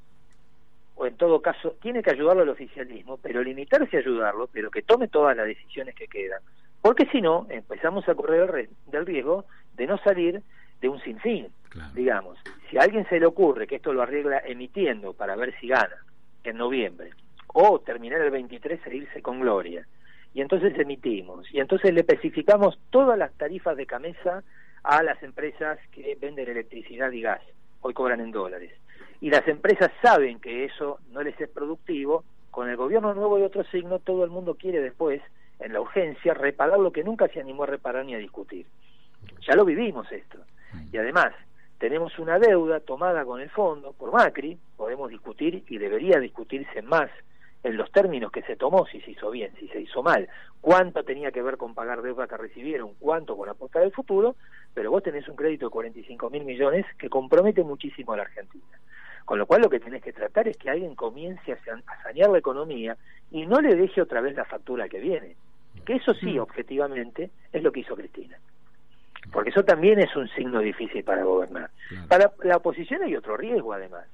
o 0.95 1.05
en 1.05 1.15
todo 1.17 1.41
caso, 1.41 1.75
tiene 1.81 2.01
que 2.03 2.11
ayudarlo 2.11 2.43
al 2.43 2.49
oficialismo, 2.49 3.17
pero 3.17 3.41
limitarse 3.43 3.97
a 3.97 3.99
ayudarlo, 3.99 4.47
pero 4.51 4.71
que 4.71 4.81
tome 4.81 5.07
todas 5.07 5.35
las 5.35 5.45
decisiones 5.47 5.95
que 5.95 6.07
quedan. 6.07 6.41
Porque 6.81 7.05
si 7.11 7.21
no, 7.21 7.47
empezamos 7.49 8.07
a 8.07 8.15
correr 8.15 8.41
el 8.43 8.47
re- 8.47 8.69
del 8.87 9.05
riesgo 9.05 9.45
de 9.75 9.87
no 9.87 9.97
salir 9.99 10.41
de 10.81 10.89
un 10.89 11.01
sinfín. 11.01 11.47
Claro. 11.69 11.91
Digamos, 11.93 12.37
si 12.69 12.77
a 12.77 12.81
alguien 12.83 13.07
se 13.09 13.19
le 13.19 13.25
ocurre 13.25 13.67
que 13.67 13.75
esto 13.75 13.91
lo 13.93 14.01
arregla 14.01 14.39
emitiendo 14.45 15.13
para 15.13 15.35
ver 15.35 15.53
si 15.59 15.67
gana 15.67 15.95
en 16.43 16.57
noviembre, 16.57 17.09
o 17.47 17.79
terminar 17.79 18.21
el 18.21 18.31
23 18.31 18.79
e 18.87 18.95
irse 18.95 19.21
con 19.21 19.39
gloria, 19.41 19.85
y 20.35 20.41
entonces 20.41 20.77
emitimos, 20.77 21.47
y 21.53 21.61
entonces 21.61 21.93
le 21.93 22.01
especificamos 22.01 22.77
todas 22.89 23.17
las 23.17 23.31
tarifas 23.35 23.77
de 23.77 23.85
camisa 23.85 24.43
a 24.83 25.01
las 25.01 25.23
empresas 25.23 25.79
que 25.93 26.17
venden 26.19 26.49
electricidad 26.49 27.09
y 27.13 27.21
gas, 27.21 27.41
hoy 27.79 27.93
cobran 27.93 28.19
en 28.19 28.31
dólares. 28.31 28.73
Y 29.21 29.29
las 29.29 29.47
empresas 29.47 29.91
saben 30.01 30.41
que 30.41 30.65
eso 30.65 30.99
no 31.11 31.23
les 31.23 31.39
es 31.39 31.47
productivo, 31.47 32.25
con 32.51 32.69
el 32.69 32.75
gobierno 32.75 33.13
nuevo 33.13 33.39
y 33.39 33.43
otro 33.43 33.63
signo, 33.63 33.99
todo 33.99 34.25
el 34.25 34.29
mundo 34.29 34.55
quiere 34.55 34.81
después, 34.81 35.21
en 35.59 35.71
la 35.71 35.79
urgencia, 35.79 36.33
reparar 36.33 36.79
lo 36.79 36.91
que 36.91 37.05
nunca 37.05 37.29
se 37.29 37.39
animó 37.39 37.63
a 37.63 37.67
reparar 37.67 38.05
ni 38.05 38.13
a 38.13 38.19
discutir. 38.19 38.65
Ya 39.47 39.55
lo 39.55 39.63
vivimos 39.63 40.11
esto. 40.11 40.39
Y 40.91 40.97
además, 40.97 41.33
tenemos 41.77 42.19
una 42.19 42.39
deuda 42.39 42.81
tomada 42.81 43.23
con 43.23 43.39
el 43.39 43.49
fondo 43.51 43.93
por 43.93 44.11
Macri, 44.11 44.57
podemos 44.75 45.09
discutir 45.09 45.63
y 45.69 45.77
debería 45.77 46.19
discutirse 46.19 46.81
más 46.81 47.09
en 47.65 47.77
los 47.77 47.91
términos 47.91 48.31
que 48.31 48.43
se 48.43 48.55
tomó, 48.55 48.85
si 48.85 49.01
se 49.01 49.11
hizo 49.11 49.31
bien, 49.31 49.51
si 49.59 49.67
se 49.69 49.81
hizo 49.81 50.03
mal, 50.03 50.29
cuánto 50.61 51.03
tenía 51.03 51.31
que 51.31 51.41
ver 51.41 51.57
con 51.57 51.73
pagar 51.73 52.01
deuda 52.03 52.27
que 52.27 52.37
recibieron, 52.37 52.93
cuánto 52.99 53.35
con 53.35 53.49
apostar 53.49 53.81
del 53.81 53.91
futuro, 53.91 54.35
pero 54.73 54.91
vos 54.91 55.01
tenés 55.01 55.27
un 55.27 55.35
crédito 55.35 55.65
de 55.65 55.71
45 55.71 56.29
mil 56.29 56.45
millones 56.45 56.85
que 56.99 57.09
compromete 57.09 57.63
muchísimo 57.63 58.13
a 58.13 58.17
la 58.17 58.23
Argentina. 58.23 58.63
Con 59.25 59.39
lo 59.39 59.47
cual 59.47 59.61
lo 59.63 59.69
que 59.69 59.79
tenés 59.79 60.03
que 60.03 60.13
tratar 60.13 60.47
es 60.47 60.55
que 60.57 60.69
alguien 60.69 60.93
comience 60.93 61.51
a 61.53 61.57
sa- 61.63 61.81
a 61.87 62.03
sanear 62.03 62.29
la 62.29 62.37
economía 62.37 62.95
y 63.31 63.47
no 63.47 63.59
le 63.59 63.75
deje 63.75 63.99
otra 64.01 64.21
vez 64.21 64.35
la 64.35 64.45
factura 64.45 64.87
que 64.87 64.99
viene. 64.99 65.35
Que 65.85 65.93
eso 65.95 66.13
sí, 66.13 66.37
objetivamente, 66.37 67.31
es 67.51 67.63
lo 67.63 67.71
que 67.71 67.79
hizo 67.79 67.95
Cristina. 67.95 68.37
Porque 69.33 69.49
eso 69.49 69.63
también 69.65 69.99
es 69.99 70.15
un 70.15 70.27
signo 70.29 70.59
difícil 70.59 71.03
para 71.03 71.23
gobernar. 71.23 71.71
Claro. 71.89 72.07
Para 72.07 72.31
la 72.43 72.57
oposición 72.57 73.01
hay 73.01 73.15
otro 73.15 73.35
riesgo, 73.35 73.73
además. 73.73 74.05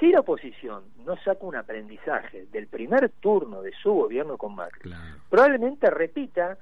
Si 0.00 0.10
la 0.10 0.20
oposición 0.20 0.82
no 1.04 1.16
saca 1.18 1.44
un 1.46 1.56
aprendizaje 1.56 2.46
del 2.52 2.66
primer 2.66 3.10
turno 3.20 3.62
de 3.62 3.72
su 3.82 3.92
gobierno 3.92 4.36
con 4.36 4.54
Macri, 4.54 4.80
Claro. 4.82 5.18
probablemente 5.30 5.88
repita 5.90 6.58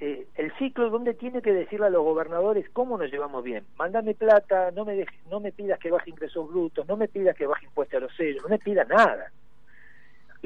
eh, 0.00 0.26
el 0.34 0.52
ciclo 0.58 0.90
donde 0.90 1.14
tiene 1.14 1.40
que 1.40 1.52
decirle 1.52 1.86
a 1.86 1.90
los 1.90 2.02
gobernadores 2.02 2.68
cómo 2.72 2.98
nos 2.98 3.10
llevamos 3.10 3.42
bien. 3.44 3.64
Mándame 3.78 4.14
plata, 4.14 4.70
no 4.72 4.84
me, 4.84 5.06
no 5.30 5.40
me 5.40 5.52
pidas 5.52 5.78
que 5.78 5.90
baje 5.90 6.10
ingresos 6.10 6.48
brutos, 6.48 6.86
no 6.86 6.96
me 6.96 7.08
pidas 7.08 7.34
que 7.36 7.46
baje 7.46 7.64
impuestos 7.66 7.96
a 7.96 8.00
los 8.00 8.14
sellos, 8.16 8.42
no 8.42 8.48
me 8.50 8.58
pidas 8.58 8.86
nada. 8.88 9.30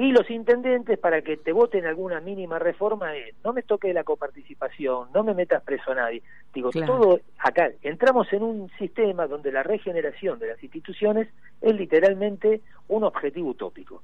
Y 0.01 0.13
los 0.13 0.31
intendentes, 0.31 0.99
para 0.99 1.21
que 1.21 1.37
te 1.37 1.53
voten 1.53 1.85
alguna 1.85 2.23
mínima 2.23 2.59
reforma, 2.59 3.15
es, 3.15 3.35
no 3.45 3.53
me 3.53 3.63
toque 3.63 3.93
la 3.93 4.03
coparticipación, 4.03 5.09
no 5.13 5.23
me 5.23 5.35
metas 5.35 5.63
preso 5.63 5.93
a 5.93 5.95
nadie. 5.95 6.23
Digo, 6.55 6.71
todo 6.71 7.21
acá, 7.37 7.71
entramos 7.83 8.33
en 8.33 8.43
un 8.43 8.71
sistema 8.79 9.27
donde 9.27 9.53
la 9.53 9.63
regeneración 9.63 10.39
de 10.39 10.49
las 10.49 10.63
instituciones 10.63 11.29
es 11.61 11.75
literalmente 11.75 12.63
un 12.89 13.05
objetivo 13.05 13.51
utópico. 13.51 14.03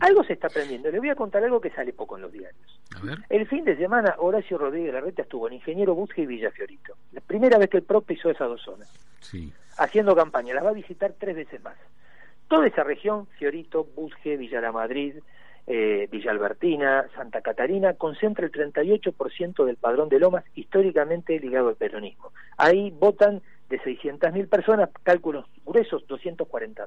Algo 0.00 0.24
se 0.24 0.32
está 0.32 0.46
aprendiendo. 0.46 0.90
Le 0.90 0.98
voy 0.98 1.10
a 1.10 1.14
contar 1.14 1.44
algo 1.44 1.60
que 1.60 1.72
sale 1.72 1.92
poco 1.92 2.16
en 2.16 2.22
los 2.22 2.32
diarios. 2.32 2.80
El 3.28 3.46
fin 3.48 3.66
de 3.66 3.76
semana, 3.76 4.14
Horacio 4.16 4.56
Rodríguez 4.56 4.94
Larreta 4.94 5.20
estuvo 5.20 5.46
en 5.46 5.54
Ingeniero 5.54 5.94
Busque 5.94 6.22
y 6.22 6.26
Villafiorito. 6.26 6.94
La 7.12 7.20
primera 7.20 7.58
vez 7.58 7.68
que 7.68 7.76
el 7.76 7.82
PRO 7.82 8.00
pisó 8.00 8.30
esas 8.30 8.48
dos 8.48 8.62
zonas. 8.62 8.90
Sí. 9.20 9.52
Haciendo 9.76 10.16
campaña. 10.16 10.54
Las 10.54 10.64
va 10.64 10.70
a 10.70 10.72
visitar 10.72 11.12
tres 11.18 11.36
veces 11.36 11.62
más. 11.62 11.76
Toda 12.48 12.66
esa 12.66 12.82
región, 12.82 13.26
Fiorito, 13.38 13.86
Busque, 13.94 14.36
Villa 14.36 14.60
La 14.60 14.72
Madrid, 14.72 15.14
eh, 15.66 16.08
Villa 16.10 16.30
Albertina, 16.30 17.06
Santa 17.14 17.42
Catarina, 17.42 17.92
concentra 17.92 18.46
el 18.46 18.52
38% 18.52 19.66
del 19.66 19.76
padrón 19.76 20.08
de 20.08 20.18
Lomas 20.18 20.44
históricamente 20.54 21.38
ligado 21.38 21.68
al 21.68 21.76
peronismo. 21.76 22.32
Ahí 22.56 22.90
votan 22.90 23.42
de 23.68 23.78
600.000 23.80 24.48
personas, 24.48 24.88
cálculos 25.02 25.44
gruesos, 25.66 26.06
240.000. 26.08 26.86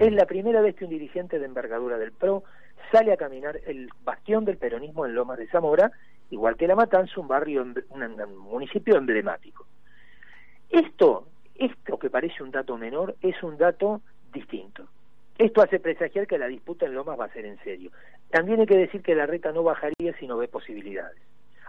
Es 0.00 0.12
la 0.12 0.26
primera 0.26 0.60
vez 0.60 0.74
que 0.74 0.84
un 0.84 0.90
dirigente 0.90 1.38
de 1.38 1.46
envergadura 1.46 1.96
del 1.96 2.10
PRO 2.10 2.42
sale 2.90 3.12
a 3.12 3.16
caminar 3.16 3.60
el 3.66 3.88
bastión 4.02 4.44
del 4.44 4.56
peronismo 4.56 5.06
en 5.06 5.14
Lomas 5.14 5.38
de 5.38 5.46
Zamora, 5.46 5.92
igual 6.30 6.56
que 6.56 6.66
La 6.66 6.74
Matanza, 6.74 7.20
un 7.20 7.28
barrio, 7.28 7.62
un 7.62 8.38
municipio 8.50 8.96
emblemático. 8.96 9.64
Esto, 10.70 11.28
esto 11.54 11.98
que 12.00 12.10
parece 12.10 12.42
un 12.42 12.50
dato 12.50 12.76
menor, 12.76 13.14
es 13.20 13.40
un 13.44 13.56
dato 13.56 14.00
distinto. 14.32 14.86
Esto 15.38 15.62
hace 15.62 15.80
presagiar 15.80 16.26
que 16.26 16.38
la 16.38 16.46
disputa 16.46 16.86
en 16.86 16.94
Lomas 16.94 17.18
va 17.18 17.24
a 17.26 17.32
ser 17.32 17.46
en 17.46 17.58
serio. 17.64 17.90
También 18.30 18.60
hay 18.60 18.66
que 18.66 18.76
decir 18.76 19.02
que 19.02 19.14
la 19.14 19.26
reta 19.26 19.52
no 19.52 19.62
bajaría 19.62 20.16
si 20.18 20.26
no 20.26 20.36
ve 20.36 20.48
posibilidades. 20.48 21.18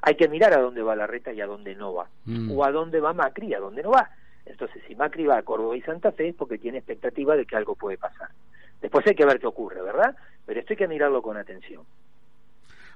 Hay 0.02 0.16
que 0.16 0.28
mirar 0.28 0.54
a 0.54 0.62
dónde 0.62 0.82
va 0.82 0.96
la 0.96 1.08
reta 1.08 1.32
y 1.32 1.42
a 1.42 1.46
dónde 1.46 1.76
no 1.76 1.94
va. 1.94 2.10
Mm. 2.26 2.52
O 2.52 2.66
a 2.66 2.72
dónde 2.72 3.00
va 3.00 3.14
Macri 3.14 3.48
y 3.48 3.54
a 3.54 3.60
dónde 3.60 3.84
no 3.84 3.92
va. 3.92 4.10
Entonces, 4.46 4.84
si 4.88 4.96
Macri 4.96 5.26
va 5.26 5.38
a 5.38 5.44
Córdoba 5.44 5.78
y 5.78 5.82
Santa 5.82 6.12
Fe 6.12 6.30
es 6.30 6.36
porque 6.36 6.58
tiene 6.58 6.80
expectativa 6.80 7.36
de 7.36 7.46
que 7.46 7.56
algo 7.56 7.76
puede 7.76 7.98
pasar. 7.98 8.30
Después 8.82 9.08
hay 9.08 9.16
que 9.16 9.26
ver 9.26 9.40
qué 9.40 9.48
ocurre, 9.48 9.82
¿verdad? 9.82 10.16
Pero 10.46 10.60
esto 10.60 10.74
hay 10.74 10.78
que 10.78 10.88
mirarlo 10.90 11.22
con 11.22 11.38
atención. 11.38 11.84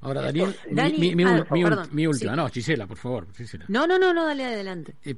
Ahora, 0.02 0.22
Daniel, 0.22 0.54
mi, 0.70 1.16
mi, 1.16 1.26
mi, 1.26 2.06
última, 2.08 2.36
no, 2.36 2.50
Gisela, 2.50 2.86
por 2.86 2.98
favor. 2.98 3.28
No, 3.70 3.88
no, 3.88 3.98
no, 3.98 4.14
no, 4.14 4.26
dale 4.26 4.46
adelante. 4.46 4.94
Eh, 5.04 5.16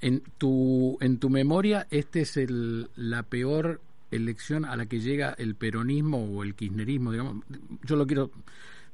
en 0.00 0.22
tu, 0.38 0.98
en 1.00 1.18
tu 1.18 1.30
memoria, 1.30 1.86
¿este 1.90 2.22
es 2.22 2.36
el, 2.36 2.88
la 2.96 3.22
peor 3.22 3.80
elección 4.10 4.64
a 4.64 4.76
la 4.76 4.86
que 4.86 5.00
llega 5.00 5.34
el 5.38 5.54
peronismo 5.54 6.24
o 6.24 6.42
el 6.42 6.54
kirchnerismo? 6.54 7.12
Digamos? 7.12 7.44
Yo 7.82 7.96
lo 7.96 8.06
quiero 8.06 8.30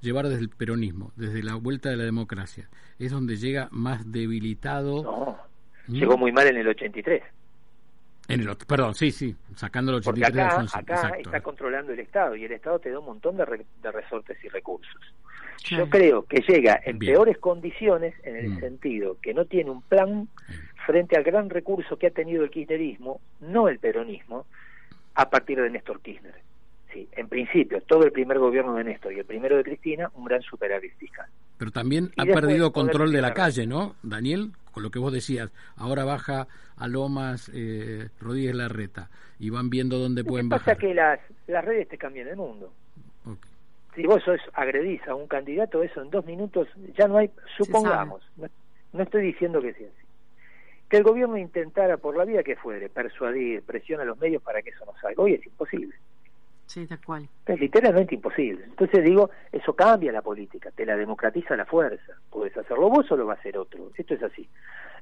llevar 0.01 0.29
desde 0.29 0.43
el 0.43 0.49
peronismo, 0.49 1.13
desde 1.17 1.43
la 1.43 1.55
vuelta 1.55 1.91
de 1.91 1.97
la 1.97 2.05
democracia. 2.05 2.69
¿Es 2.99 3.13
donde 3.13 3.37
llega 3.37 3.69
más 3.71 4.11
debilitado? 4.11 5.03
No, 5.03 5.39
¿Mm? 5.87 5.95
llegó 5.95 6.17
muy 6.17 6.33
mal 6.33 6.47
en 6.47 6.57
el 6.57 6.69
83. 6.69 7.23
En 8.31 8.41
el, 8.41 8.57
perdón, 8.57 8.95
sí, 8.95 9.11
sí, 9.11 9.35
sacando 9.57 9.93
el 9.93 9.99
83 9.99 10.55
Porque 10.55 10.79
acá, 10.79 11.01
acá 11.01 11.17
está 11.19 11.41
controlando 11.41 11.93
el 11.93 12.01
Estado 12.01 12.37
y 12.37 12.45
el 12.45 12.53
Estado 12.53 12.79
te 12.79 12.91
da 12.91 12.99
un 12.99 13.07
montón 13.07 13.37
de, 13.37 13.65
de 13.83 13.93
resortes 13.93 14.39
y 14.45 14.49
recursos. 14.49 15.01
Yo 15.65 15.91
creo 15.91 16.25
que 16.25 16.41
llega 16.41 16.81
en 16.85 16.99
peores 16.99 17.39
condiciones 17.39 18.15
en 18.25 18.37
el 18.37 18.49
mm. 18.51 18.61
sentido 18.61 19.19
que 19.21 19.35
no 19.35 19.45
tiene 19.45 19.71
un 19.71 19.83
plan 19.83 20.29
frente 20.87 21.17
al 21.17 21.23
gran 21.23 21.51
recurso 21.51 21.99
que 21.99 22.07
ha 22.07 22.11
tenido 22.11 22.43
el 22.43 22.51
kirchnerismo, 22.51 23.21
no 23.41 23.69
el 23.69 23.79
peronismo, 23.79 24.47
a 25.15 25.29
partir 25.29 25.61
de 25.61 25.71
Néstor 25.71 26.01
Kirchner. 26.01 26.35
Sí, 26.93 27.09
en 27.13 27.29
principio, 27.29 27.81
todo 27.83 28.05
el 28.05 28.11
primer 28.11 28.39
gobierno 28.39 28.75
de 28.75 28.85
Néstor 28.85 29.13
y 29.13 29.21
el 29.21 29.25
primero 29.25 29.57
de 29.57 29.63
Cristina, 29.63 30.11
un 30.15 30.25
gran 30.25 30.43
superávit 30.43 30.93
fiscal. 30.97 31.27
Pero 31.57 31.71
también 31.71 32.11
ha 32.17 32.25
perdido 32.25 32.73
control 32.73 33.13
de 33.13 33.21
la 33.21 33.33
calle, 33.33 33.67
¿no, 33.67 33.95
Daniel? 34.03 34.53
Con 34.73 34.83
lo 34.83 34.91
que 34.91 34.99
vos 34.99 35.13
decías, 35.13 35.51
ahora 35.77 36.05
baja 36.05 36.49
a 36.77 36.89
Lomas 36.89 37.51
eh, 37.55 38.09
Rodríguez 38.21 38.55
Larreta 38.55 39.11
y 39.39 39.51
van 39.51 39.71
viendo 39.71 39.99
dónde 39.99 40.25
pueden 40.25 40.49
pasa 40.49 40.65
bajar. 40.73 40.79
que 40.79 40.95
las, 40.95 41.21
las 41.47 41.65
redes 41.65 41.89
te 41.89 41.99
cambian 41.99 42.29
el 42.29 42.37
mundo. 42.37 42.73
Si 43.95 44.07
vos 44.07 44.23
sos, 44.25 44.41
agredís 44.55 45.07
a 45.09 45.15
un 45.15 45.27
candidato, 45.27 45.83
eso 45.83 46.01
en 46.01 46.11
dos 46.11 46.25
minutos 46.25 46.69
ya 46.97 47.09
no 47.09 47.19
hay, 47.19 47.31
supongamos, 47.57 48.23
no, 48.37 49.03
estoy 49.03 49.23
diciendo 49.23 49.61
que 49.61 49.75
sea 49.75 49.89
así, 49.89 50.07
que 50.89 50.97
el 50.97 51.03
gobierno 51.03 51.37
intentara 51.37 51.97
por 51.97 52.17
la 52.17 52.25
vía 52.25 52.43
que 52.45 52.55
fuere 52.57 52.89
persuadir, 52.89 53.63
presión 53.63 54.01
a 54.01 54.05
los 54.05 54.19
medios 54.19 54.43
para 54.43 54.63
que 54.63 54.71
eso 54.71 54.85
no 54.87 54.93
salga. 55.01 55.21
Hoy 55.23 55.35
es 55.35 55.45
imposible. 55.45 55.95
Sí, 56.71 56.87
tal 56.87 57.01
cual. 57.05 57.29
Es 57.47 57.59
literalmente 57.59 58.15
imposible. 58.15 58.63
Entonces 58.65 59.05
digo, 59.05 59.29
eso 59.51 59.73
cambia 59.73 60.13
la 60.13 60.23
política, 60.23 60.71
te 60.71 60.87
la 60.87 60.97
democratiza 60.97 61.57
la 61.57 61.67
fuerza. 61.67 62.13
Puedes 62.31 62.57
hacerlo 62.57 62.89
vos 62.89 63.11
o 63.11 63.17
lo 63.17 63.27
va 63.27 63.33
a 63.33 63.37
hacer 63.37 63.59
otro. 63.59 63.91
Esto 63.97 64.15
es 64.15 64.23
así. 64.23 64.49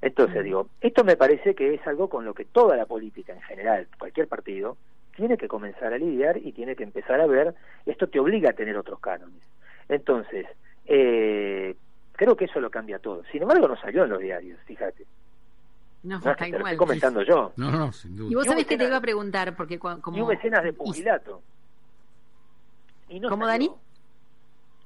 Entonces 0.00 0.44
digo, 0.44 0.68
esto 0.80 1.04
me 1.04 1.18
parece 1.18 1.54
que 1.54 1.74
es 1.74 1.86
algo 1.86 2.08
con 2.08 2.24
lo 2.24 2.32
que 2.32 2.46
toda 2.46 2.74
la 2.74 2.86
política 2.86 3.34
en 3.34 3.42
general, 3.42 3.86
cualquier 3.98 4.28
partido, 4.28 4.78
tiene 5.14 5.36
que 5.36 5.46
comenzar 5.46 5.92
a 5.92 5.98
lidiar 5.98 6.38
y 6.38 6.52
tiene 6.52 6.74
que 6.74 6.84
empezar 6.84 7.20
a 7.20 7.26
ver, 7.26 7.54
esto 7.84 8.06
te 8.06 8.18
obliga 8.18 8.48
a 8.48 8.54
tener 8.54 8.78
otros 8.78 8.98
cánones. 9.00 9.42
Entonces, 9.90 10.46
eh, 10.86 11.76
creo 12.12 12.34
que 12.34 12.46
eso 12.46 12.60
lo 12.60 12.70
cambia 12.70 12.98
todo. 12.98 13.24
Sin 13.30 13.42
embargo, 13.42 13.68
no 13.68 13.76
salió 13.76 14.04
en 14.04 14.10
los 14.10 14.20
diarios, 14.20 14.58
fíjate. 14.64 15.04
No, 16.02 16.16
está 16.16 16.48
igual. 16.48 16.62
Lo 16.62 16.66
estoy 16.68 16.76
comentando 16.78 17.22
yo. 17.24 17.52
No, 17.56 17.70
no, 17.70 17.92
sin 17.92 18.16
duda. 18.16 18.30
Y 18.30 18.34
vos 18.36 18.46
sabés 18.46 18.64
que 18.64 18.78
te 18.78 18.84
iba 18.84 18.96
a 18.96 19.02
preguntar, 19.02 19.54
porque 19.54 19.78
como... 19.78 20.16
Y 20.16 20.22
hubo 20.22 20.32
escenas 20.32 20.64
de 20.64 20.72
pugilato. 20.72 21.42
¿Cómo, 23.28 23.46
Dani? 23.46 23.70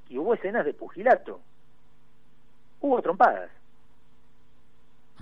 Y 0.09 0.19
hubo 0.19 0.35
escenas 0.35 0.65
de 0.65 0.75
pugilato. 0.75 1.41
Hubo 2.81 3.01
trompadas. 3.01 3.51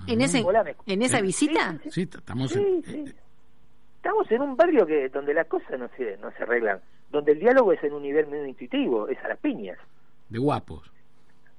¿En, 0.06 0.20
ese, 0.22 0.44
¿En 0.86 1.02
esa 1.02 1.20
visita? 1.20 1.78
Sí, 1.90 2.02
estamos 2.02 2.56
en, 2.56 2.82
estamos 3.96 4.30
en 4.30 4.40
un 4.40 4.56
barrio 4.56 4.86
que 4.86 5.08
donde 5.10 5.34
las 5.34 5.46
cosas 5.46 5.78
no 5.78 5.88
se, 5.96 6.16
no 6.18 6.30
se 6.32 6.42
arreglan, 6.42 6.80
donde 7.10 7.32
el 7.32 7.38
diálogo 7.38 7.72
es 7.72 7.84
en 7.84 7.92
un 7.92 8.02
nivel 8.02 8.26
medio 8.26 8.46
intuitivo, 8.46 9.08
es 9.08 9.18
a 9.22 9.28
las 9.28 9.38
piñas. 9.38 9.78
De 10.30 10.38
guapos. 10.38 10.90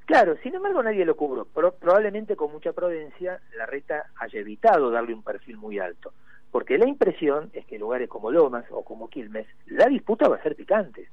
Claro, 0.06 0.36
sin 0.44 0.56
embargo 0.56 0.82
nadie 0.82 1.06
lo 1.06 1.16
cubrió. 1.16 1.46
probablemente 1.46 2.36
con 2.36 2.52
mucha 2.52 2.74
prudencia 2.74 3.40
la 3.56 3.66
reta 3.66 4.08
haya 4.18 4.40
evitado 4.40 4.90
darle 4.90 5.14
un 5.14 5.24
perfil 5.24 5.58
muy 5.58 5.80
alto. 5.80 6.12
Porque 6.52 6.78
la 6.78 6.88
impresión 6.88 7.50
es 7.54 7.66
que 7.66 7.76
en 7.76 7.82
lugares 7.82 8.10
como 8.10 8.30
Lomas 8.30 8.66
o 8.72 8.84
como 8.84 9.10
Quilmes, 9.10 9.48
la 9.68 9.86
disputa 9.86 10.28
va 10.28 10.36
a 10.36 10.44
ser 10.44 10.56
picante. 10.56 11.08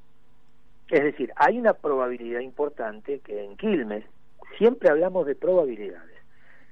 Es 0.91 1.05
decir, 1.05 1.33
hay 1.37 1.59
una 1.59 1.75
probabilidad 1.75 2.41
importante 2.41 3.21
que 3.21 3.45
en 3.45 3.57
Quilmes, 3.57 4.05
siempre 4.57 4.89
hablamos 4.89 5.27
de 5.27 5.35
probabilidades, 5.35 6.19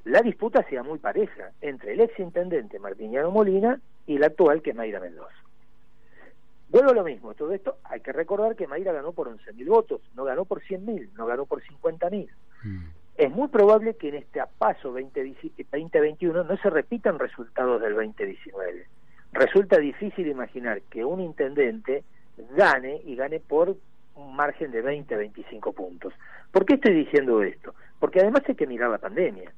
la 0.04 0.22
disputa 0.22 0.62
sea 0.68 0.82
muy 0.82 0.98
pareja 0.98 1.50
entre 1.60 1.92
el 1.92 2.00
ex 2.00 2.18
intendente 2.18 2.78
Martiniano 2.78 3.30
Molina 3.30 3.80
y 4.06 4.16
el 4.16 4.24
actual 4.24 4.62
que 4.62 4.70
es 4.70 4.76
Mayra 4.76 5.00
Mendoza. 5.00 5.34
Vuelvo 6.68 6.90
a 6.90 6.94
lo 6.94 7.04
mismo, 7.04 7.34
todo 7.34 7.52
esto 7.52 7.78
hay 7.84 8.00
que 8.00 8.12
recordar 8.12 8.56
que 8.56 8.66
Mayra 8.66 8.92
ganó 8.92 9.12
por 9.12 9.28
11.000 9.28 9.66
votos, 9.66 10.00
no 10.14 10.24
ganó 10.24 10.44
por 10.44 10.62
100.000, 10.62 11.10
no 11.14 11.26
ganó 11.26 11.46
por 11.46 11.62
50.000. 11.62 12.28
Mm. 12.62 12.84
Es 13.16 13.30
muy 13.30 13.48
probable 13.48 13.94
que 13.94 14.10
en 14.10 14.16
este 14.16 14.40
paso 14.58 14.92
2021 14.92 16.44
no 16.44 16.56
se 16.56 16.70
repitan 16.70 17.18
resultados 17.18 17.80
del 17.80 17.94
2019. 17.94 18.86
Resulta 19.32 19.78
difícil 19.78 20.26
imaginar 20.28 20.82
que 20.82 21.04
un 21.04 21.20
intendente 21.20 22.04
gane 22.56 23.00
y 23.04 23.16
gane 23.16 23.40
por 23.40 23.76
un 24.16 24.34
margen 24.34 24.70
de 24.70 24.82
20, 24.82 25.14
25 25.14 25.72
puntos. 25.72 26.12
¿Por 26.50 26.64
qué 26.64 26.74
estoy 26.74 26.94
diciendo 26.94 27.42
esto? 27.42 27.74
Porque 27.98 28.20
además 28.20 28.42
hay 28.48 28.54
que 28.54 28.66
mirar 28.66 28.90
la 28.90 28.98
pandemia. 28.98 29.52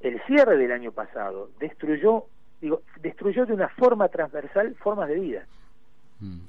El 0.00 0.20
cierre 0.26 0.56
del 0.56 0.72
año 0.72 0.92
pasado 0.92 1.50
destruyó, 1.58 2.24
digo, 2.60 2.82
destruyó 3.00 3.46
de 3.46 3.54
una 3.54 3.68
forma 3.68 4.08
transversal 4.08 4.74
formas 4.76 5.08
de 5.08 5.14
vida. 5.14 5.46
Mm. 6.20 6.40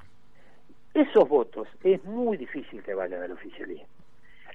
Esos 0.94 1.28
votos 1.28 1.68
es 1.84 2.02
muy 2.04 2.36
difícil 2.36 2.82
que 2.82 2.94
vayan 2.94 3.22
al 3.22 3.32
oficialismo. 3.32 3.86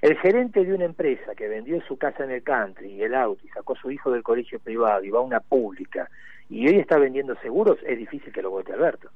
El 0.00 0.18
gerente 0.18 0.64
de 0.64 0.74
una 0.74 0.84
empresa 0.84 1.36
que 1.36 1.46
vendió 1.46 1.80
su 1.82 1.96
casa 1.96 2.24
en 2.24 2.32
el 2.32 2.42
country 2.42 2.90
y 2.90 3.02
el 3.02 3.14
auto 3.14 3.40
y 3.46 3.48
sacó 3.50 3.74
a 3.74 3.80
su 3.80 3.90
hijo 3.92 4.10
del 4.10 4.24
colegio 4.24 4.58
privado 4.58 5.04
y 5.04 5.10
va 5.10 5.20
a 5.20 5.22
una 5.22 5.38
pública 5.38 6.10
y 6.48 6.66
hoy 6.66 6.80
está 6.80 6.98
vendiendo 6.98 7.36
seguros, 7.36 7.78
es 7.86 7.96
difícil 7.96 8.32
que 8.32 8.42
lo 8.42 8.50
vote 8.50 8.72
Alberto. 8.72 9.10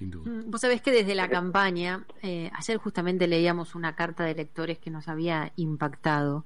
Mm, 0.00 0.50
vos 0.50 0.60
sabés 0.60 0.80
que 0.80 0.90
desde 0.90 1.14
la 1.14 1.28
campaña, 1.28 2.04
eh, 2.22 2.50
ayer 2.54 2.76
justamente 2.78 3.26
leíamos 3.26 3.74
una 3.74 3.94
carta 3.94 4.24
de 4.24 4.34
lectores 4.34 4.78
que 4.78 4.90
nos 4.90 5.08
había 5.08 5.52
impactado. 5.56 6.44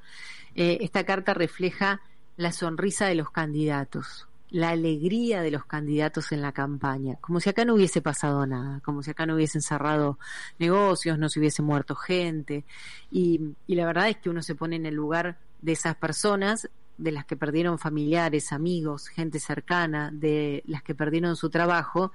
Eh, 0.55 0.79
esta 0.81 1.05
carta 1.05 1.35
refleja 1.35 2.01
la 2.37 2.53
sonrisa 2.53 3.07
de 3.07 3.15
los 3.15 3.31
candidatos 3.31 4.27
la 4.53 4.69
alegría 4.69 5.41
de 5.41 5.51
los 5.51 5.65
candidatos 5.65 6.31
en 6.31 6.43
la 6.43 6.53
campaña, 6.53 7.17
como 7.23 7.41
si 7.41 7.49
acá 7.49 7.65
no 7.65 7.75
hubiese 7.75 8.03
pasado 8.03 8.47
nada, 8.47 8.81
como 8.85 9.03
si 9.03 9.11
acá 9.11 9.25
no 9.25 9.35
hubiesen 9.35 9.63
cerrado 9.63 10.19
negocios, 10.59 11.19
no 11.19 11.31
se 11.31 11.41
hubiese 11.41 11.63
muerto 11.63 11.97
gente. 11.97 12.65
Y, 13.11 13.55
y 13.67 13.75
la 13.75 13.87
verdad 13.87 14.11
es 14.11 14.19
que 14.19 14.29
uno 14.29 14.43
se 14.43 14.55
pone 14.55 14.77
en 14.77 14.85
el 14.85 14.95
lugar 14.95 15.39
de 15.63 15.73
esas 15.73 15.97
personas 15.97 16.69
de 16.99 17.13
las 17.13 17.25
que 17.25 17.35
perdieron 17.35 17.79
familiares, 17.79 18.53
amigos, 18.53 19.09
gente 19.09 19.41
cercana, 19.41 20.11
de 20.13 20.63
las 20.67 20.83
que 20.83 20.95
perdieron 20.95 21.35
su 21.35 21.49
trabajo. 21.49 22.13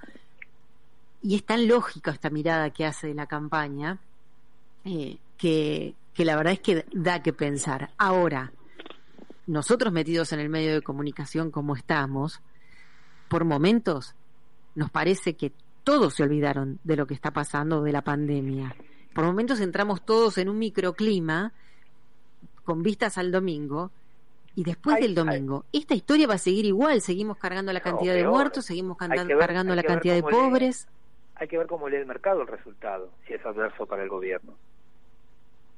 Y 1.22 1.36
es 1.36 1.44
tan 1.44 1.68
lógica 1.68 2.12
esta 2.12 2.30
mirada 2.30 2.70
que 2.70 2.86
hace 2.86 3.08
de 3.08 3.14
la 3.14 3.26
campaña 3.26 4.00
eh, 4.86 5.18
que, 5.38 5.96
que 6.14 6.26
la 6.26 6.36
verdad 6.36 6.54
es 6.54 6.60
que 6.60 6.86
da 6.94 7.22
que 7.22 7.34
pensar. 7.34 7.92
Ahora, 7.98 8.52
nosotros 9.48 9.94
metidos 9.94 10.34
en 10.34 10.40
el 10.40 10.50
medio 10.50 10.74
de 10.74 10.82
comunicación 10.82 11.52
como 11.52 11.76
estamos, 11.76 12.42
por 13.30 13.46
momentos 13.46 14.16
nos 14.76 14.92
parece 14.92 15.36
que 15.36 15.52
todos 15.84 16.16
se 16.16 16.24
olvidaron 16.24 16.80
de 16.84 16.96
lo 16.98 17.08
que 17.08 17.14
está 17.14 17.32
pasando 17.32 17.82
de 17.82 17.92
la 17.92 18.04
pandemia. 18.04 18.76
Por 19.14 19.26
momentos 19.26 19.60
entramos 19.60 20.06
todos 20.06 20.38
en 20.38 20.50
un 20.50 20.60
microclima 20.60 21.54
con 22.64 22.84
vistas 22.84 23.18
al 23.18 23.32
domingo 23.32 23.90
y 24.54 24.64
después 24.64 25.00
del 25.00 25.16
domingo, 25.16 25.66
esta 25.72 25.96
historia 25.96 26.28
va 26.28 26.34
a 26.34 26.40
seguir 26.40 26.66
igual, 26.66 27.00
seguimos 27.02 27.38
cargando 27.38 27.72
la 27.72 27.80
cantidad 27.80 28.14
de 28.14 28.28
muertos, 28.28 28.66
seguimos 28.66 28.98
cargando 28.98 29.76
la 29.76 29.84
cantidad 29.84 30.16
de 30.16 30.24
pobres. 30.24 30.88
Hay 31.40 31.48
que 31.48 31.58
ver 31.58 31.68
cómo 31.68 31.90
lee 31.90 31.98
el 31.98 32.06
mercado 32.06 32.42
el 32.42 32.48
resultado, 32.48 33.12
si 33.26 33.34
es 33.34 33.46
adverso 33.46 33.86
para 33.86 34.04
el 34.04 34.10
gobierno. 34.10 34.54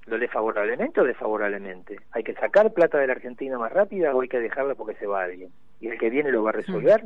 ¿Lo 0.06 0.18
lee 0.18 0.28
favorablemente 0.28 1.02
o 1.02 1.04
desfavorablemente? 1.04 2.00
¿Hay 2.12 2.24
que 2.24 2.34
sacar 2.34 2.74
plata 2.74 2.98
de 2.98 3.08
la 3.08 3.14
Argentina 3.14 3.58
más 3.58 3.72
rápida 3.72 4.16
o 4.16 4.22
hay 4.22 4.30
que 4.30 4.40
dejarla 4.40 4.76
porque 4.76 4.96
se 4.96 5.06
va 5.06 5.24
alguien? 5.24 5.52
¿Y 5.80 5.88
el 5.88 6.00
que 6.00 6.10
viene 6.10 6.32
lo 6.32 6.44
va 6.44 6.50
a 6.50 6.54
resolver? 6.54 7.06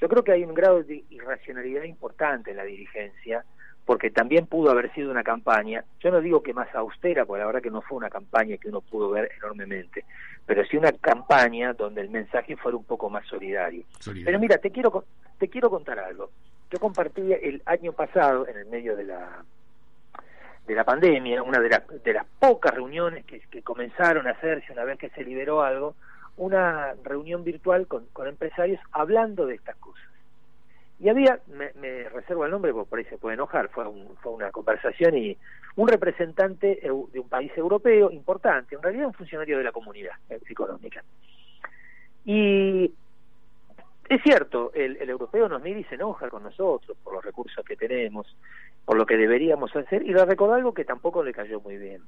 Yo 0.00 0.08
creo 0.08 0.24
que 0.24 0.32
hay 0.32 0.44
un 0.44 0.54
grado 0.54 0.82
de 0.82 1.04
irracionalidad 1.10 1.84
importante 1.84 2.50
en 2.50 2.56
la 2.56 2.64
dirigencia 2.64 3.44
porque 3.84 4.10
también 4.10 4.46
pudo 4.46 4.70
haber 4.70 4.92
sido 4.94 5.10
una 5.10 5.24
campaña, 5.24 5.84
yo 6.00 6.10
no 6.10 6.20
digo 6.20 6.42
que 6.42 6.54
más 6.54 6.72
austera, 6.74 7.24
porque 7.24 7.40
la 7.40 7.46
verdad 7.46 7.62
que 7.62 7.70
no 7.70 7.82
fue 7.82 7.98
una 7.98 8.10
campaña 8.10 8.56
que 8.56 8.68
uno 8.68 8.80
pudo 8.80 9.10
ver 9.10 9.30
enormemente, 9.36 10.04
pero 10.46 10.64
sí 10.64 10.76
una 10.76 10.92
campaña 10.92 11.72
donde 11.72 12.00
el 12.00 12.10
mensaje 12.10 12.56
fuera 12.56 12.76
un 12.76 12.84
poco 12.84 13.10
más 13.10 13.26
solidario. 13.26 13.84
Pero 14.24 14.38
mira, 14.38 14.58
te 14.58 14.70
quiero 14.70 15.04
te 15.38 15.48
quiero 15.48 15.68
contar 15.68 15.98
algo. 15.98 16.30
Yo 16.72 16.80
compartí 16.80 17.32
el 17.32 17.62
año 17.66 17.92
pasado, 17.92 18.48
en 18.48 18.56
el 18.56 18.66
medio 18.66 18.96
de 18.96 19.04
la 19.04 19.44
de 20.66 20.74
la 20.74 20.84
pandemia, 20.84 21.42
una 21.42 21.58
de, 21.58 21.82
de 22.04 22.12
las 22.12 22.24
pocas 22.38 22.72
reuniones 22.72 23.24
que, 23.24 23.40
que 23.40 23.62
comenzaron 23.62 24.26
a 24.26 24.30
hacerse 24.30 24.72
una 24.72 24.84
vez 24.84 24.98
que 24.98 25.10
se 25.10 25.24
liberó 25.24 25.62
algo, 25.62 25.96
una 26.36 26.94
reunión 27.02 27.44
virtual 27.44 27.86
con, 27.86 28.06
con 28.12 28.28
empresarios 28.28 28.80
hablando 28.92 29.46
de 29.46 29.56
estas 29.56 29.76
cosas. 29.76 30.04
Y 31.00 31.08
había, 31.08 31.40
me, 31.48 32.08
reservo 32.10 32.44
el 32.44 32.52
nombre 32.52 32.72
porque 32.72 32.88
por 32.88 32.98
ahí 33.00 33.04
se 33.06 33.18
puede 33.18 33.34
enojar, 33.34 33.68
fue, 33.70 33.84
fue 34.22 34.32
una 34.32 34.52
conversación 34.52 35.16
y 35.18 35.36
un 35.74 35.88
representante 35.88 36.80
de 36.80 37.20
un 37.20 37.28
país 37.28 37.50
europeo 37.56 38.10
importante, 38.12 38.76
en 38.76 38.82
realidad 38.82 39.08
un 39.08 39.14
funcionario 39.14 39.58
de 39.58 39.64
la 39.64 39.72
comunidad 39.72 40.14
económica. 40.48 41.02
Y 42.24 42.94
es 44.14 44.22
cierto, 44.22 44.72
el, 44.74 44.96
el, 44.98 45.10
europeo 45.10 45.48
nos 45.48 45.62
mira 45.62 45.80
y 45.80 45.84
se 45.84 45.94
enoja 45.94 46.28
con 46.28 46.42
nosotros 46.42 46.96
por 47.02 47.14
los 47.14 47.24
recursos 47.24 47.64
que 47.64 47.76
tenemos, 47.76 48.26
por 48.84 48.96
lo 48.96 49.06
que 49.06 49.16
deberíamos 49.16 49.74
hacer, 49.74 50.02
y 50.02 50.12
le 50.12 50.24
recordó 50.24 50.54
algo 50.54 50.74
que 50.74 50.84
tampoco 50.84 51.22
le 51.22 51.32
cayó 51.32 51.60
muy 51.60 51.76
bien. 51.76 52.02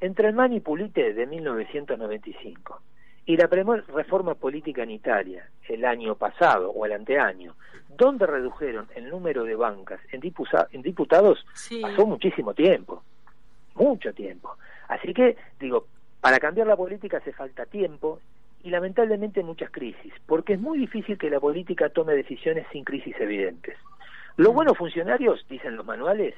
Entre 0.00 0.28
el 0.28 0.34
Manipulite 0.34 1.14
de 1.14 1.26
1995 1.26 2.80
y 3.24 3.36
la 3.36 3.46
reforma 3.46 4.34
política 4.34 4.82
en 4.82 4.90
Italia 4.90 5.48
el 5.68 5.84
año 5.84 6.14
pasado 6.14 6.70
o 6.70 6.84
el 6.84 6.92
anteaño, 6.92 7.54
donde 7.96 8.26
redujeron 8.26 8.88
el 8.94 9.08
número 9.08 9.44
de 9.44 9.56
bancas 9.56 10.00
en, 10.12 10.20
en 10.72 10.82
diputados, 10.82 11.44
pasó 11.80 12.06
muchísimo 12.06 12.54
tiempo, 12.54 13.02
mucho 13.74 14.12
tiempo. 14.12 14.56
Así 14.88 15.14
que, 15.14 15.36
digo, 15.58 15.86
para 16.20 16.38
cambiar 16.38 16.66
la 16.66 16.76
política 16.76 17.18
hace 17.18 17.32
falta 17.32 17.64
tiempo 17.66 18.20
y 18.66 18.70
lamentablemente 18.70 19.44
muchas 19.44 19.70
crisis, 19.70 20.12
porque 20.26 20.54
es 20.54 20.60
muy 20.60 20.76
difícil 20.76 21.16
que 21.16 21.30
la 21.30 21.38
política 21.38 21.88
tome 21.88 22.14
decisiones 22.14 22.66
sin 22.72 22.82
crisis 22.82 23.14
evidentes. 23.20 23.78
Los 24.36 24.52
mm. 24.52 24.56
buenos 24.56 24.76
funcionarios, 24.76 25.46
dicen 25.48 25.76
los 25.76 25.86
manuales, 25.86 26.34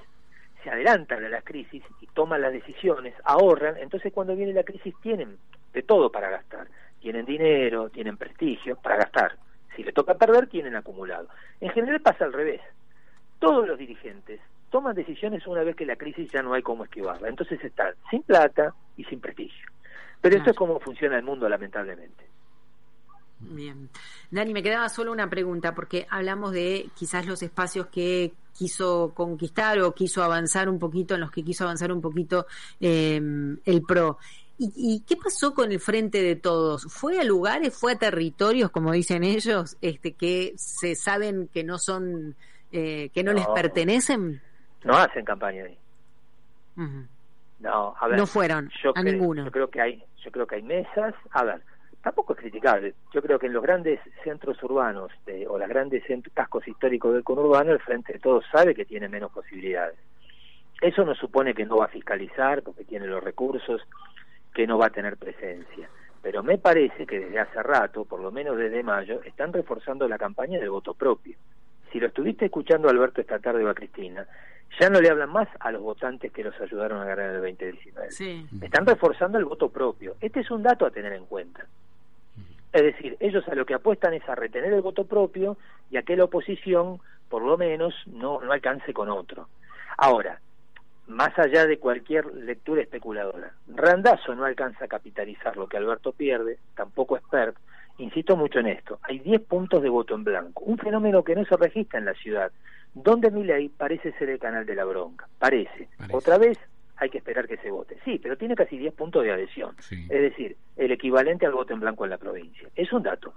se 0.62 0.68
adelantan 0.68 1.24
a 1.24 1.30
las 1.30 1.42
crisis 1.42 1.82
y 2.02 2.06
toman 2.08 2.42
las 2.42 2.52
decisiones, 2.52 3.14
ahorran, 3.24 3.78
entonces 3.78 4.12
cuando 4.12 4.36
viene 4.36 4.52
la 4.52 4.62
crisis 4.62 4.94
tienen 5.00 5.38
de 5.72 5.82
todo 5.82 6.12
para 6.12 6.28
gastar. 6.28 6.68
Tienen 7.00 7.24
dinero, 7.24 7.88
tienen 7.88 8.18
prestigio 8.18 8.76
para 8.76 8.96
gastar. 8.96 9.36
Si 9.74 9.82
le 9.82 9.92
toca 9.92 10.12
perder, 10.12 10.48
tienen 10.48 10.76
acumulado. 10.76 11.28
En 11.62 11.70
general 11.70 12.02
pasa 12.02 12.26
al 12.26 12.34
revés. 12.34 12.60
Todos 13.38 13.66
los 13.66 13.78
dirigentes 13.78 14.38
toman 14.68 14.94
decisiones 14.94 15.46
una 15.46 15.62
vez 15.62 15.74
que 15.76 15.86
la 15.86 15.96
crisis 15.96 16.30
ya 16.30 16.42
no 16.42 16.52
hay 16.52 16.60
cómo 16.60 16.84
esquivarla. 16.84 17.28
Entonces 17.28 17.64
están 17.64 17.94
sin 18.10 18.22
plata 18.22 18.74
y 18.98 19.04
sin 19.04 19.18
prestigio. 19.18 19.66
Pero 20.20 20.36
esto 20.36 20.50
es 20.50 20.56
como 20.56 20.80
funciona 20.80 21.16
el 21.16 21.24
mundo, 21.24 21.48
lamentablemente. 21.48 22.26
Bien. 23.40 23.88
Dani, 24.30 24.52
me 24.52 24.62
quedaba 24.62 24.88
solo 24.88 25.12
una 25.12 25.30
pregunta, 25.30 25.74
porque 25.74 26.06
hablamos 26.10 26.52
de 26.52 26.90
quizás 26.94 27.26
los 27.26 27.42
espacios 27.42 27.86
que 27.86 28.32
quiso 28.52 29.12
conquistar 29.14 29.78
o 29.80 29.94
quiso 29.94 30.22
avanzar 30.24 30.68
un 30.68 30.78
poquito, 30.78 31.14
en 31.14 31.20
los 31.20 31.30
que 31.30 31.44
quiso 31.44 31.64
avanzar 31.64 31.92
un 31.92 32.00
poquito 32.00 32.46
eh, 32.80 33.20
el 33.64 33.82
PRO. 33.82 34.18
¿Y, 34.60 35.04
qué 35.06 35.16
pasó 35.16 35.54
con 35.54 35.70
el 35.70 35.78
frente 35.78 36.20
de 36.20 36.34
todos? 36.34 36.82
¿Fue 36.92 37.20
a 37.20 37.22
lugares, 37.22 37.78
fue 37.78 37.92
a 37.92 37.96
territorios, 37.96 38.72
como 38.72 38.90
dicen 38.90 39.22
ellos, 39.22 39.76
este, 39.80 40.14
que 40.14 40.54
se 40.56 40.96
saben 40.96 41.48
que 41.54 41.62
no 41.62 41.78
son, 41.78 42.34
eh, 42.72 43.10
que 43.14 43.22
no, 43.22 43.32
les 43.32 43.46
pertenecen? 43.46 44.42
No 44.82 44.96
hacen 44.96 45.24
campaña 45.24 45.62
ahí. 45.64 45.78
No, 47.60 47.94
a 47.98 48.08
ver. 48.08 48.18
No 48.18 48.26
fueron 48.26 48.70
a 48.94 49.02
ninguno. 49.02 49.44
Yo 49.44 49.50
creo 49.50 49.68
que 49.68 49.80
hay, 49.80 50.04
yo 50.24 50.30
creo 50.30 50.46
que 50.46 50.56
hay 50.56 50.62
mesas. 50.62 51.14
A 51.30 51.44
ver, 51.44 51.60
tampoco 52.02 52.34
es 52.34 52.40
criticable. 52.40 52.94
Yo 53.12 53.22
creo 53.22 53.38
que 53.38 53.46
en 53.46 53.52
los 53.52 53.62
grandes 53.62 54.00
centros 54.22 54.62
urbanos 54.62 55.10
o 55.48 55.58
los 55.58 55.68
grandes 55.68 56.04
cascos 56.34 56.66
históricos 56.68 57.14
del 57.14 57.24
conurbano, 57.24 57.72
el 57.72 57.80
frente 57.80 58.14
de 58.14 58.18
todos 58.18 58.44
sabe 58.50 58.74
que 58.74 58.84
tiene 58.84 59.08
menos 59.08 59.32
posibilidades. 59.32 59.98
Eso 60.80 61.04
no 61.04 61.14
supone 61.14 61.54
que 61.54 61.64
no 61.64 61.78
va 61.78 61.86
a 61.86 61.88
fiscalizar 61.88 62.62
porque 62.62 62.84
tiene 62.84 63.06
los 63.06 63.22
recursos 63.22 63.82
que 64.54 64.66
no 64.66 64.78
va 64.78 64.86
a 64.86 64.90
tener 64.90 65.16
presencia. 65.16 65.88
Pero 66.22 66.42
me 66.42 66.58
parece 66.58 67.06
que 67.06 67.20
desde 67.20 67.40
hace 67.40 67.62
rato, 67.62 68.04
por 68.04 68.20
lo 68.20 68.30
menos 68.30 68.56
desde 68.56 68.82
mayo, 68.82 69.22
están 69.22 69.52
reforzando 69.52 70.06
la 70.08 70.18
campaña 70.18 70.58
del 70.58 70.70
voto 70.70 70.94
propio. 70.94 71.36
Si 71.92 71.98
lo 71.98 72.08
estuviste 72.08 72.46
escuchando 72.46 72.88
Alberto 72.88 73.20
esta 73.20 73.38
tarde 73.38 73.64
o 73.64 73.70
a 73.70 73.74
Cristina, 73.74 74.26
ya 74.80 74.90
no 74.90 75.00
le 75.00 75.10
hablan 75.10 75.30
más 75.30 75.48
a 75.60 75.70
los 75.70 75.82
votantes 75.82 76.32
que 76.32 76.44
los 76.44 76.58
ayudaron 76.60 77.00
a 77.00 77.04
ganar 77.04 77.30
el 77.30 77.42
2019. 77.42 78.08
Están 78.62 78.86
reforzando 78.86 79.38
el 79.38 79.44
voto 79.44 79.68
propio. 79.68 80.16
Este 80.20 80.40
es 80.40 80.50
un 80.50 80.62
dato 80.62 80.86
a 80.86 80.90
tener 80.90 81.12
en 81.12 81.26
cuenta. 81.26 81.66
Es 82.72 82.82
decir, 82.82 83.16
ellos 83.20 83.46
a 83.48 83.54
lo 83.54 83.64
que 83.64 83.74
apuestan 83.74 84.14
es 84.14 84.28
a 84.28 84.34
retener 84.34 84.72
el 84.72 84.82
voto 84.82 85.04
propio 85.04 85.56
y 85.90 85.96
a 85.96 86.02
que 86.02 86.16
la 86.16 86.24
oposición, 86.24 87.00
por 87.28 87.42
lo 87.42 87.56
menos, 87.56 87.94
no, 88.06 88.40
no 88.40 88.52
alcance 88.52 88.92
con 88.92 89.08
otro. 89.08 89.48
Ahora, 89.96 90.38
más 91.08 91.36
allá 91.38 91.66
de 91.66 91.78
cualquier 91.78 92.26
lectura 92.34 92.82
especuladora. 92.82 93.52
Randazo 93.68 94.34
no 94.34 94.44
alcanza 94.44 94.84
a 94.84 94.88
capitalizar 94.88 95.56
lo 95.56 95.66
que 95.66 95.78
Alberto 95.78 96.12
pierde, 96.12 96.58
tampoco 96.76 97.18
Spert. 97.18 97.56
Insisto 97.98 98.36
mucho 98.36 98.60
en 98.60 98.68
esto, 98.68 99.00
hay 99.02 99.18
10 99.18 99.42
puntos 99.42 99.82
de 99.82 99.88
voto 99.88 100.14
en 100.14 100.24
blanco, 100.24 100.62
un 100.64 100.78
fenómeno 100.78 101.24
que 101.24 101.34
no 101.34 101.44
se 101.44 101.56
registra 101.56 101.98
en 101.98 102.04
la 102.04 102.14
ciudad, 102.14 102.52
donde 102.94 103.30
ley 103.30 103.68
parece 103.68 104.12
ser 104.12 104.30
el 104.30 104.38
canal 104.38 104.64
de 104.66 104.74
la 104.74 104.84
bronca, 104.84 105.28
parece. 105.38 105.88
Otra 106.12 106.38
vez 106.38 106.58
hay 106.96 107.10
que 107.10 107.18
esperar 107.18 107.46
que 107.48 107.56
se 107.58 107.70
vote. 107.70 107.96
Sí, 108.04 108.20
pero 108.22 108.36
tiene 108.36 108.54
casi 108.54 108.78
10 108.78 108.94
puntos 108.94 109.24
de 109.24 109.32
adhesión, 109.32 109.74
es 109.90 110.08
decir, 110.08 110.56
el 110.76 110.92
equivalente 110.92 111.46
al 111.46 111.52
voto 111.52 111.74
en 111.74 111.80
blanco 111.80 112.04
en 112.04 112.10
la 112.10 112.18
provincia. 112.18 112.68
Es 112.76 112.92
un 112.92 113.02
dato. 113.02 113.32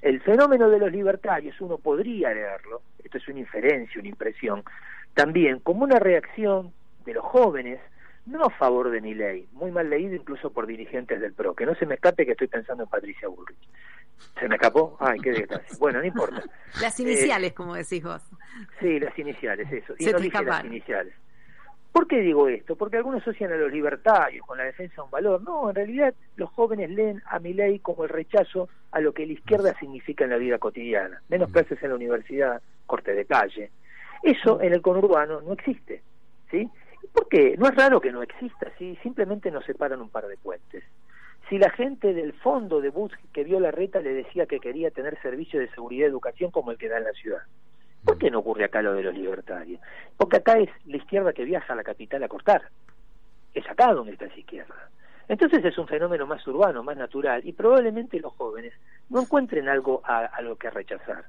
El 0.00 0.20
fenómeno 0.20 0.70
de 0.70 0.78
los 0.78 0.92
libertarios, 0.92 1.60
uno 1.60 1.78
podría 1.78 2.32
leerlo, 2.32 2.82
esto 3.02 3.18
es 3.18 3.28
una 3.28 3.40
inferencia, 3.40 4.00
una 4.00 4.08
impresión, 4.08 4.62
también 5.14 5.60
como 5.60 5.84
una 5.84 5.98
reacción 5.98 6.72
de 7.04 7.14
los 7.14 7.24
jóvenes, 7.24 7.80
no 8.26 8.44
a 8.44 8.50
favor 8.50 8.90
de 8.90 9.00
mi 9.00 9.14
ley, 9.14 9.48
muy 9.52 9.70
mal 9.70 9.88
leído 9.88 10.14
incluso 10.14 10.50
por 10.50 10.66
dirigentes 10.66 11.20
del 11.20 11.32
PRO, 11.32 11.54
que 11.54 11.64
no 11.64 11.74
se 11.76 11.86
me 11.86 11.94
escape 11.94 12.26
que 12.26 12.32
estoy 12.32 12.48
pensando 12.48 12.82
en 12.82 12.88
Patricia 12.88 13.28
Bullrich. 13.28 13.68
¿Se 14.38 14.48
me 14.48 14.56
escapó? 14.56 14.96
Ay, 15.00 15.18
qué 15.20 15.30
desgracia. 15.30 15.76
Bueno, 15.78 16.00
no 16.00 16.06
importa. 16.06 16.42
Las 16.80 16.98
iniciales, 17.00 17.52
como 17.52 17.74
decís 17.74 18.02
vos. 18.02 18.22
Sí, 18.80 18.98
las 18.98 19.16
iniciales, 19.18 19.70
eso. 19.70 19.94
Y 19.98 20.06
no 20.06 20.18
dije 20.18 20.42
las 20.42 20.64
iniciales. 20.64 21.14
¿Por 21.92 22.06
qué 22.06 22.20
digo 22.20 22.48
esto? 22.48 22.76
Porque 22.76 22.96
algunos 22.98 23.22
asocian 23.22 23.52
a 23.52 23.56
los 23.56 23.70
libertarios 23.70 24.46
con 24.46 24.58
la 24.58 24.64
defensa 24.64 24.96
de 24.96 25.02
un 25.02 25.10
valor. 25.10 25.42
No, 25.42 25.68
en 25.70 25.76
realidad 25.76 26.14
los 26.36 26.50
jóvenes 26.50 26.90
leen 26.90 27.22
a 27.26 27.38
mi 27.38 27.54
ley 27.54 27.78
como 27.78 28.04
el 28.04 28.10
rechazo 28.10 28.68
a 28.92 29.00
lo 29.00 29.12
que 29.12 29.26
la 29.26 29.32
izquierda 29.32 29.74
significa 29.78 30.24
en 30.24 30.30
la 30.30 30.36
vida 30.36 30.58
cotidiana. 30.58 31.22
Menos 31.28 31.50
clases 31.50 31.82
en 31.82 31.90
la 31.90 31.96
universidad, 31.96 32.60
corte 32.86 33.14
de 33.14 33.24
calle. 33.24 33.70
Eso 34.22 34.60
en 34.60 34.72
el 34.72 34.82
conurbano 34.82 35.40
no 35.40 35.52
existe. 35.52 36.02
¿sí? 36.50 36.68
Porque 37.12 37.56
no 37.58 37.66
es 37.68 37.74
raro 37.74 38.00
que 38.00 38.12
no 38.12 38.22
exista, 38.22 38.70
¿sí? 38.78 38.98
simplemente 39.02 39.50
nos 39.50 39.64
separan 39.64 40.00
un 40.00 40.10
par 40.10 40.26
de 40.26 40.36
puentes. 40.36 40.84
si 41.48 41.58
la 41.58 41.70
gente 41.70 42.12
del 42.12 42.32
fondo 42.32 42.80
de 42.80 42.90
bus 42.90 43.12
que 43.32 43.44
vio 43.44 43.60
la 43.60 43.70
reta 43.70 44.00
le 44.00 44.12
decía 44.12 44.46
que 44.46 44.58
quería 44.58 44.90
tener 44.90 45.20
servicio 45.22 45.60
de 45.60 45.70
seguridad 45.70 46.06
y 46.06 46.10
educación 46.10 46.50
como 46.50 46.72
el 46.72 46.78
que 46.78 46.88
da 46.88 46.98
en 46.98 47.04
la 47.04 47.12
ciudad. 47.12 47.42
¿Por 48.04 48.18
qué 48.18 48.30
no 48.30 48.38
ocurre 48.40 48.64
acá 48.64 48.82
lo 48.82 48.94
de 48.94 49.02
los 49.02 49.14
libertarios? 49.14 49.80
Porque 50.16 50.36
acá 50.36 50.58
es 50.58 50.70
la 50.86 50.96
izquierda 50.96 51.32
que 51.32 51.44
viaja 51.44 51.72
a 51.72 51.76
la 51.76 51.84
capital 51.84 52.22
a 52.22 52.28
cortar. 52.28 52.62
Es 53.52 53.68
acá 53.68 53.92
donde 53.92 54.12
está 54.12 54.26
esa 54.26 54.38
izquierda. 54.38 54.90
Entonces 55.28 55.64
es 55.64 55.76
un 55.76 55.88
fenómeno 55.88 56.26
más 56.26 56.46
urbano, 56.46 56.84
más 56.84 56.96
natural, 56.96 57.42
y 57.44 57.52
probablemente 57.52 58.20
los 58.20 58.32
jóvenes 58.34 58.72
no 59.10 59.20
encuentren 59.20 59.68
algo 59.68 60.02
a, 60.04 60.40
lo 60.42 60.56
que 60.56 60.70
rechazar. 60.70 61.24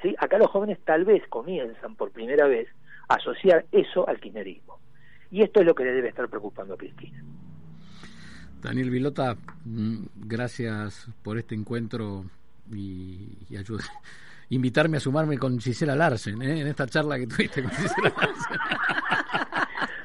¿Sí? 0.00 0.14
Acá 0.18 0.38
los 0.38 0.50
jóvenes 0.50 0.78
tal 0.84 1.04
vez 1.04 1.26
comienzan 1.28 1.96
por 1.96 2.12
primera 2.12 2.46
vez 2.46 2.68
a 3.08 3.14
asociar 3.14 3.64
eso 3.72 4.08
al 4.08 4.20
kirchnerismo. 4.20 4.78
Y 5.34 5.42
esto 5.42 5.58
es 5.58 5.66
lo 5.66 5.74
que 5.74 5.82
le 5.82 5.90
debe 5.90 6.10
estar 6.10 6.28
preocupando 6.28 6.74
a 6.74 6.76
Cristina. 6.76 7.20
Daniel 8.62 8.88
Vilota, 8.88 9.36
mm, 9.64 10.04
gracias 10.14 11.08
por 11.24 11.38
este 11.38 11.56
encuentro 11.56 12.24
y, 12.72 13.36
y 13.50 13.56
invitarme 14.50 14.98
a 14.98 15.00
sumarme 15.00 15.36
con 15.36 15.58
Gisela 15.58 15.96
Larsen, 15.96 16.40
¿eh? 16.40 16.60
en 16.60 16.68
esta 16.68 16.86
charla 16.86 17.18
que 17.18 17.26
tuviste 17.26 17.62
con 17.64 17.72
Gisela 17.72 18.14
Larsen. 18.16 18.58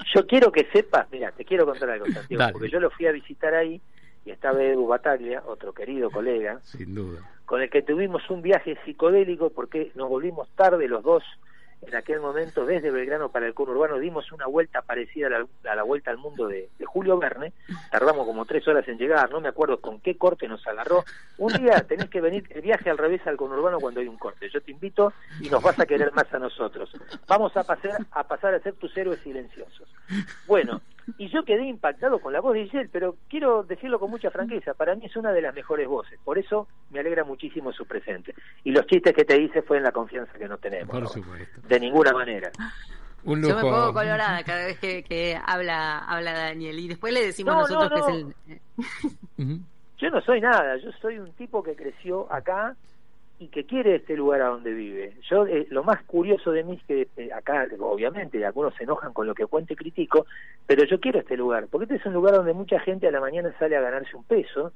Yo 0.15 0.25
quiero 0.25 0.51
que 0.51 0.67
sepas, 0.73 1.05
mira, 1.11 1.31
te 1.31 1.45
quiero 1.45 1.67
contar 1.67 1.91
algo, 1.91 2.07
Santiago, 2.07 2.53
porque 2.53 2.69
yo 2.71 2.79
lo 2.79 2.89
fui 2.89 3.05
a 3.05 3.11
visitar 3.11 3.53
ahí 3.53 3.79
y 4.25 4.31
estaba 4.31 4.63
Edu 4.63 4.87
Bataglia, 4.87 5.43
otro 5.45 5.71
querido 5.71 6.09
colega, 6.09 6.59
sin 6.63 6.95
duda, 6.95 7.19
con 7.45 7.61
el 7.61 7.69
que 7.69 7.83
tuvimos 7.83 8.27
un 8.31 8.41
viaje 8.41 8.79
psicodélico 8.83 9.51
porque 9.51 9.91
nos 9.93 10.09
volvimos 10.09 10.49
tarde 10.55 10.87
los 10.87 11.03
dos 11.03 11.23
en 11.81 11.95
aquel 11.95 12.19
momento 12.19 12.65
desde 12.65 12.91
Belgrano 12.91 13.29
para 13.29 13.47
el 13.47 13.53
conurbano 13.53 13.97
dimos 13.99 14.31
una 14.31 14.47
vuelta 14.47 14.81
parecida 14.81 15.27
a 15.27 15.75
la, 15.75 15.83
vuelta 15.83 16.11
al 16.11 16.17
mundo 16.17 16.47
de, 16.47 16.69
Julio 16.85 17.17
Verne, 17.17 17.53
tardamos 17.91 18.25
como 18.25 18.45
tres 18.45 18.67
horas 18.67 18.87
en 18.87 18.97
llegar, 18.97 19.29
no 19.31 19.39
me 19.39 19.49
acuerdo 19.49 19.79
con 19.79 19.99
qué 19.99 20.17
corte 20.17 20.47
nos 20.47 20.65
agarró. 20.67 21.03
Un 21.37 21.53
día 21.53 21.83
tenés 21.87 22.09
que 22.09 22.21
venir 22.21 22.45
el 22.49 22.61
viaje 22.61 22.89
al 22.89 22.97
revés 22.97 23.25
al 23.27 23.37
conurbano 23.37 23.79
cuando 23.79 23.99
hay 24.01 24.07
un 24.07 24.17
corte, 24.17 24.49
yo 24.49 24.61
te 24.61 24.71
invito 24.71 25.13
y 25.39 25.49
nos 25.49 25.61
vas 25.61 25.79
a 25.79 25.85
querer 25.85 26.11
más 26.13 26.31
a 26.33 26.39
nosotros. 26.39 26.91
Vamos 27.27 27.55
a 27.55 27.63
pasar 27.63 28.05
a, 28.11 28.23
pasar 28.23 28.53
a 28.53 28.59
ser 28.59 28.73
tus 28.73 28.95
héroes 28.97 29.19
silenciosos. 29.21 29.87
Bueno, 30.47 30.81
y 31.17 31.29
yo 31.29 31.43
quedé 31.43 31.65
impactado 31.65 32.19
con 32.19 32.33
la 32.33 32.41
voz 32.41 32.53
de 32.53 32.65
Giselle, 32.65 32.89
pero 32.91 33.15
quiero 33.29 33.63
decirlo 33.63 33.99
con 33.99 34.11
mucha 34.11 34.31
franqueza, 34.31 34.73
para 34.73 34.95
mí 34.95 35.05
es 35.05 35.15
una 35.15 35.31
de 35.31 35.41
las 35.41 35.53
mejores 35.53 35.87
voces, 35.87 36.19
por 36.23 36.37
eso 36.37 36.67
me 36.91 36.99
alegra 36.99 37.23
muchísimo 37.23 37.71
su 37.71 37.85
presente. 37.85 38.33
Y 38.63 38.71
los 38.71 38.85
chistes 38.85 39.13
que 39.13 39.25
te 39.25 39.41
hice 39.41 39.61
fue 39.61 39.77
en 39.77 39.83
la 39.83 39.91
confianza 39.91 40.33
que 40.37 40.47
no 40.47 40.57
tenemos. 40.57 40.89
Por 40.89 41.07
supuesto. 41.07 41.61
De 41.67 41.79
ninguna 41.79 42.11
manera. 42.11 42.51
Un 43.23 43.41
Yo 43.41 43.55
me 43.55 43.61
pongo 43.61 43.93
colorada 43.93 44.43
cada 44.43 44.65
vez 44.65 44.79
que, 44.79 45.39
habla, 45.45 45.99
habla 45.99 46.33
Daniel 46.33 46.79
y 46.79 46.87
después 46.87 47.13
le 47.13 47.25
decimos 47.25 47.55
nosotros 47.55 47.91
que 47.93 47.99
es 47.99 48.87
el... 49.37 49.61
Yo 49.97 50.09
no 50.09 50.21
soy 50.21 50.39
nada, 50.39 50.77
yo 50.77 50.91
soy 51.01 51.19
un 51.19 51.33
tipo 51.33 51.61
que 51.61 51.75
creció 51.75 52.31
acá 52.31 52.75
y 53.39 53.47
que 53.47 53.65
quiere 53.65 53.95
este 53.95 54.17
lugar 54.17 54.41
a 54.41 54.49
donde 54.49 54.73
vive. 54.73 55.13
Yo 55.29 55.47
eh, 55.47 55.65
lo 55.69 55.83
más 55.83 56.03
curioso 56.03 56.51
de 56.51 56.63
mí 56.63 56.75
es 56.75 56.83
que 56.83 57.07
eh, 57.15 57.31
acá, 57.33 57.65
obviamente, 57.79 58.45
algunos 58.45 58.75
se 58.75 58.83
enojan 58.83 59.13
con 59.13 59.27
lo 59.27 59.33
que 59.33 59.45
cuento 59.45 59.71
y 59.71 59.77
critico, 59.77 60.25
pero 60.67 60.83
yo 60.83 60.99
quiero 60.99 61.19
este 61.19 61.37
lugar, 61.37 61.67
porque 61.71 61.85
este 61.85 61.95
es 61.95 62.05
un 62.05 62.13
lugar 62.13 62.35
donde 62.35 62.53
mucha 62.53 62.79
gente 62.81 63.07
a 63.07 63.11
la 63.11 63.21
mañana 63.21 63.55
sale 63.57 63.77
a 63.77 63.81
ganarse 63.81 64.15
un 64.15 64.25
peso, 64.25 64.73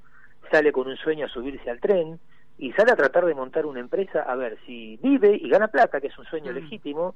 sale 0.50 0.72
con 0.72 0.88
un 0.88 0.96
sueño 0.96 1.26
a 1.26 1.30
subirse 1.30 1.70
al 1.70 1.82
tren 1.82 2.20
y 2.58 2.72
sale 2.72 2.94
a 2.94 2.96
tratar 2.96 3.26
de 3.26 3.36
montar 3.36 3.66
una 3.66 3.82
empresa 3.82 4.22
a 4.22 4.36
ver 4.36 4.58
si 4.66 4.98
vive 5.04 5.36
y 5.36 5.50
gana 5.50 5.68
plata, 5.68 6.00
que 6.00 6.08
es 6.08 6.18
un 6.18 6.26
sueño 6.26 6.54
mm. 6.54 6.56
legítimo, 6.56 7.16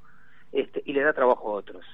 este, 0.51 0.81
y 0.85 0.91
le 0.91 1.01
da 1.01 1.13
trabajo 1.13 1.49
a 1.49 1.53
otros. 1.53 1.85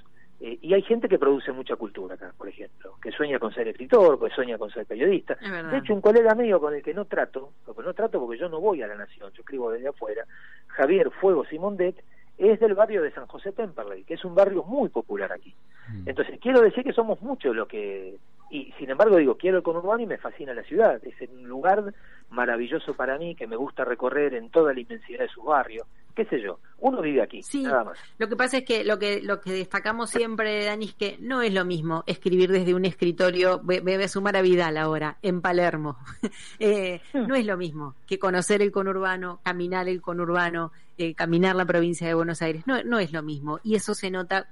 Eh, 0.46 0.60
y 0.62 0.74
hay 0.74 0.82
gente 0.82 1.08
que 1.08 1.18
produce 1.18 1.54
mucha 1.54 1.78
cultura 1.78 2.16
acá, 2.16 2.34
por 2.38 2.50
ejemplo, 2.50 2.98
que 3.02 3.14
sueña 3.14 3.40
con 3.40 3.54
ser 3.54 3.66
escritor, 3.70 4.20
que 4.20 4.30
sueña 4.36 4.58
con 4.58 4.70
ser 4.70 4.86
periodista. 4.86 5.36
De 5.72 5.78
hecho, 5.78 5.94
un 5.94 6.02
colega 6.02 6.36
mío 6.36 6.60
con 6.60 6.74
el 6.74 6.84
que 6.84 6.94
no 6.94 7.06
trato, 7.06 7.52
porque 7.66 7.82
no 7.82 7.94
trato 7.94 8.20
porque 8.20 8.38
yo 8.38 8.50
no 8.50 8.60
voy 8.60 8.82
a 8.82 8.88
la 8.88 8.96
Nación, 8.96 9.32
yo 9.32 9.40
escribo 9.40 9.72
desde 9.72 9.88
afuera, 9.88 10.26
Javier 10.68 11.12
Fuego 11.12 11.46
Simondet, 11.46 12.04
es 12.38 12.60
del 12.60 12.74
barrio 12.74 13.02
de 13.02 13.12
San 13.12 13.26
José 13.26 13.54
Temperley, 13.54 14.04
que 14.04 14.16
es 14.16 14.26
un 14.26 14.36
barrio 14.36 14.64
muy 14.64 14.90
popular 14.90 15.32
aquí. 15.32 15.56
Mm. 15.88 16.10
Entonces, 16.10 16.38
quiero 16.42 16.60
decir 16.60 16.84
que 16.84 16.92
somos 16.92 17.22
muchos 17.22 17.56
los 17.56 17.70
que... 17.70 18.18
Y 18.50 18.74
sin 18.78 18.90
embargo, 18.90 19.16
digo, 19.16 19.38
quiero 19.38 19.58
el 19.58 19.64
conurbano 19.64 20.04
y 20.04 20.08
me 20.08 20.18
fascina 20.18 20.54
la 20.54 20.64
ciudad. 20.64 21.00
Es 21.06 21.30
un 21.30 21.48
lugar 21.48 21.94
maravilloso 22.30 22.96
para 22.96 23.18
mí, 23.18 23.34
que 23.34 23.48
me 23.48 23.56
gusta 23.56 23.86
recorrer 23.86 24.34
en 24.34 24.50
toda 24.50 24.74
la 24.74 24.82
inmensidad 24.82 25.20
de 25.20 25.30
sus 25.30 25.46
barrios 25.46 25.88
qué 26.16 26.26
sé 26.26 26.42
yo, 26.42 26.60
uno 26.80 27.02
vive 27.02 27.22
aquí, 27.22 27.42
nada 27.62 27.84
más. 27.86 28.00
Lo 28.18 28.28
que 28.28 28.36
pasa 28.36 28.58
es 28.58 28.66
que 28.66 28.84
lo 28.84 29.00
que 29.00 29.22
lo 29.22 29.42
que 29.42 29.52
destacamos 29.52 30.10
siempre, 30.10 30.66
Dani, 30.66 30.86
es 30.86 30.94
que 30.94 31.18
no 31.20 31.42
es 31.42 31.54
lo 31.54 31.66
mismo 31.66 32.04
escribir 32.08 32.52
desde 32.52 32.74
un 32.74 32.86
escritorio, 32.86 33.60
voy, 33.64 33.94
a 33.94 34.08
sumar 34.08 34.36
a 34.36 34.42
Vidal 34.42 34.78
ahora, 34.78 35.18
en 35.22 35.42
Palermo. 35.42 35.98
Eh, 36.60 37.02
hmm. 37.14 37.28
no 37.28 37.36
es 37.36 37.46
lo 37.46 37.58
mismo 37.58 37.96
que 38.08 38.20
conocer 38.20 38.62
el 38.62 38.72
conurbano, 38.72 39.40
caminar 39.44 39.88
el 39.88 40.02
conurbano, 40.02 40.72
eh, 40.98 41.14
caminar 41.14 41.56
la 41.56 41.66
provincia 41.66 42.08
de 42.08 42.14
Buenos 42.14 42.42
Aires. 42.42 42.66
No, 42.68 42.84
no 42.84 43.00
es 43.00 43.12
lo 43.12 43.22
mismo. 43.24 43.60
Y 43.64 43.76
eso 43.76 43.94
se 43.94 44.10
nota 44.10 44.48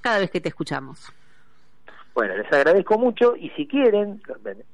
cada 0.00 0.18
vez 0.18 0.30
que 0.30 0.40
te 0.40 0.48
escuchamos. 0.48 1.12
Bueno, 2.14 2.36
les 2.36 2.52
agradezco 2.52 2.98
mucho 2.98 3.34
y 3.36 3.50
si 3.50 3.66
quieren, 3.66 4.22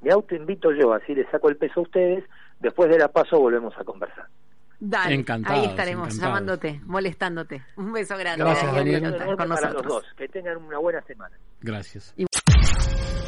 me 0.03 0.11
autoinvito 0.11 0.73
yo, 0.73 0.93
así 0.93 1.15
les 1.15 1.29
saco 1.31 1.49
el 1.49 1.57
peso 1.57 1.81
a 1.81 1.83
ustedes, 1.85 2.25
después 2.61 2.91
de 2.91 2.99
la 2.99 3.09
paso 3.09 3.39
volvemos 3.41 3.75
a 3.79 3.85
conversar. 3.85 4.27
Dale, 4.81 5.25
ahí 5.45 5.67
estaremos 5.67 6.19
llamándote, 6.19 6.81
molestándote. 6.87 7.63
Un 7.77 7.93
beso 7.93 8.17
grande. 8.17 8.43
Gracias, 8.43 8.75
Daniel. 8.75 9.17
Con 9.27 9.37
para 9.37 9.73
los 9.73 9.83
dos. 9.83 10.05
Que 10.17 10.27
tengan 10.27 10.57
una 10.57 10.79
buena 10.79 11.03
semana. 11.03 11.37
Gracias. 11.61 12.15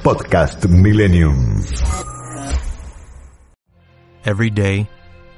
Podcast 0.02 0.66
Millennium. 0.66 1.62
Every 4.24 4.50
day, 4.50 4.88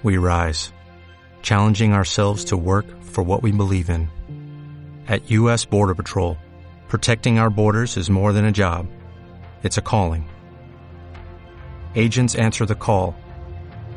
we 0.05 0.17
rise, 0.19 0.73
challenging 1.43 1.93
ourselves 1.93 2.45
to 2.47 2.57
work 2.57 2.87
for 3.03 3.25
what 3.25 3.43
we 3.43 3.51
believe 3.51 3.91
in. 3.91 4.09
At 5.09 5.31
U.S. 5.33 5.65
Border 5.65 5.95
Patrol, 5.95 6.37
protecting 6.89 7.41
our 7.41 7.51
borders 7.51 7.97
is 7.97 8.09
more 8.09 8.33
than 8.33 8.45
a 8.45 8.53
job, 8.53 8.87
it's 9.65 9.79
a 9.79 9.83
calling. 9.83 10.29
Agents 11.97 12.37
answer 12.37 12.67
the 12.67 12.75
call 12.75 13.17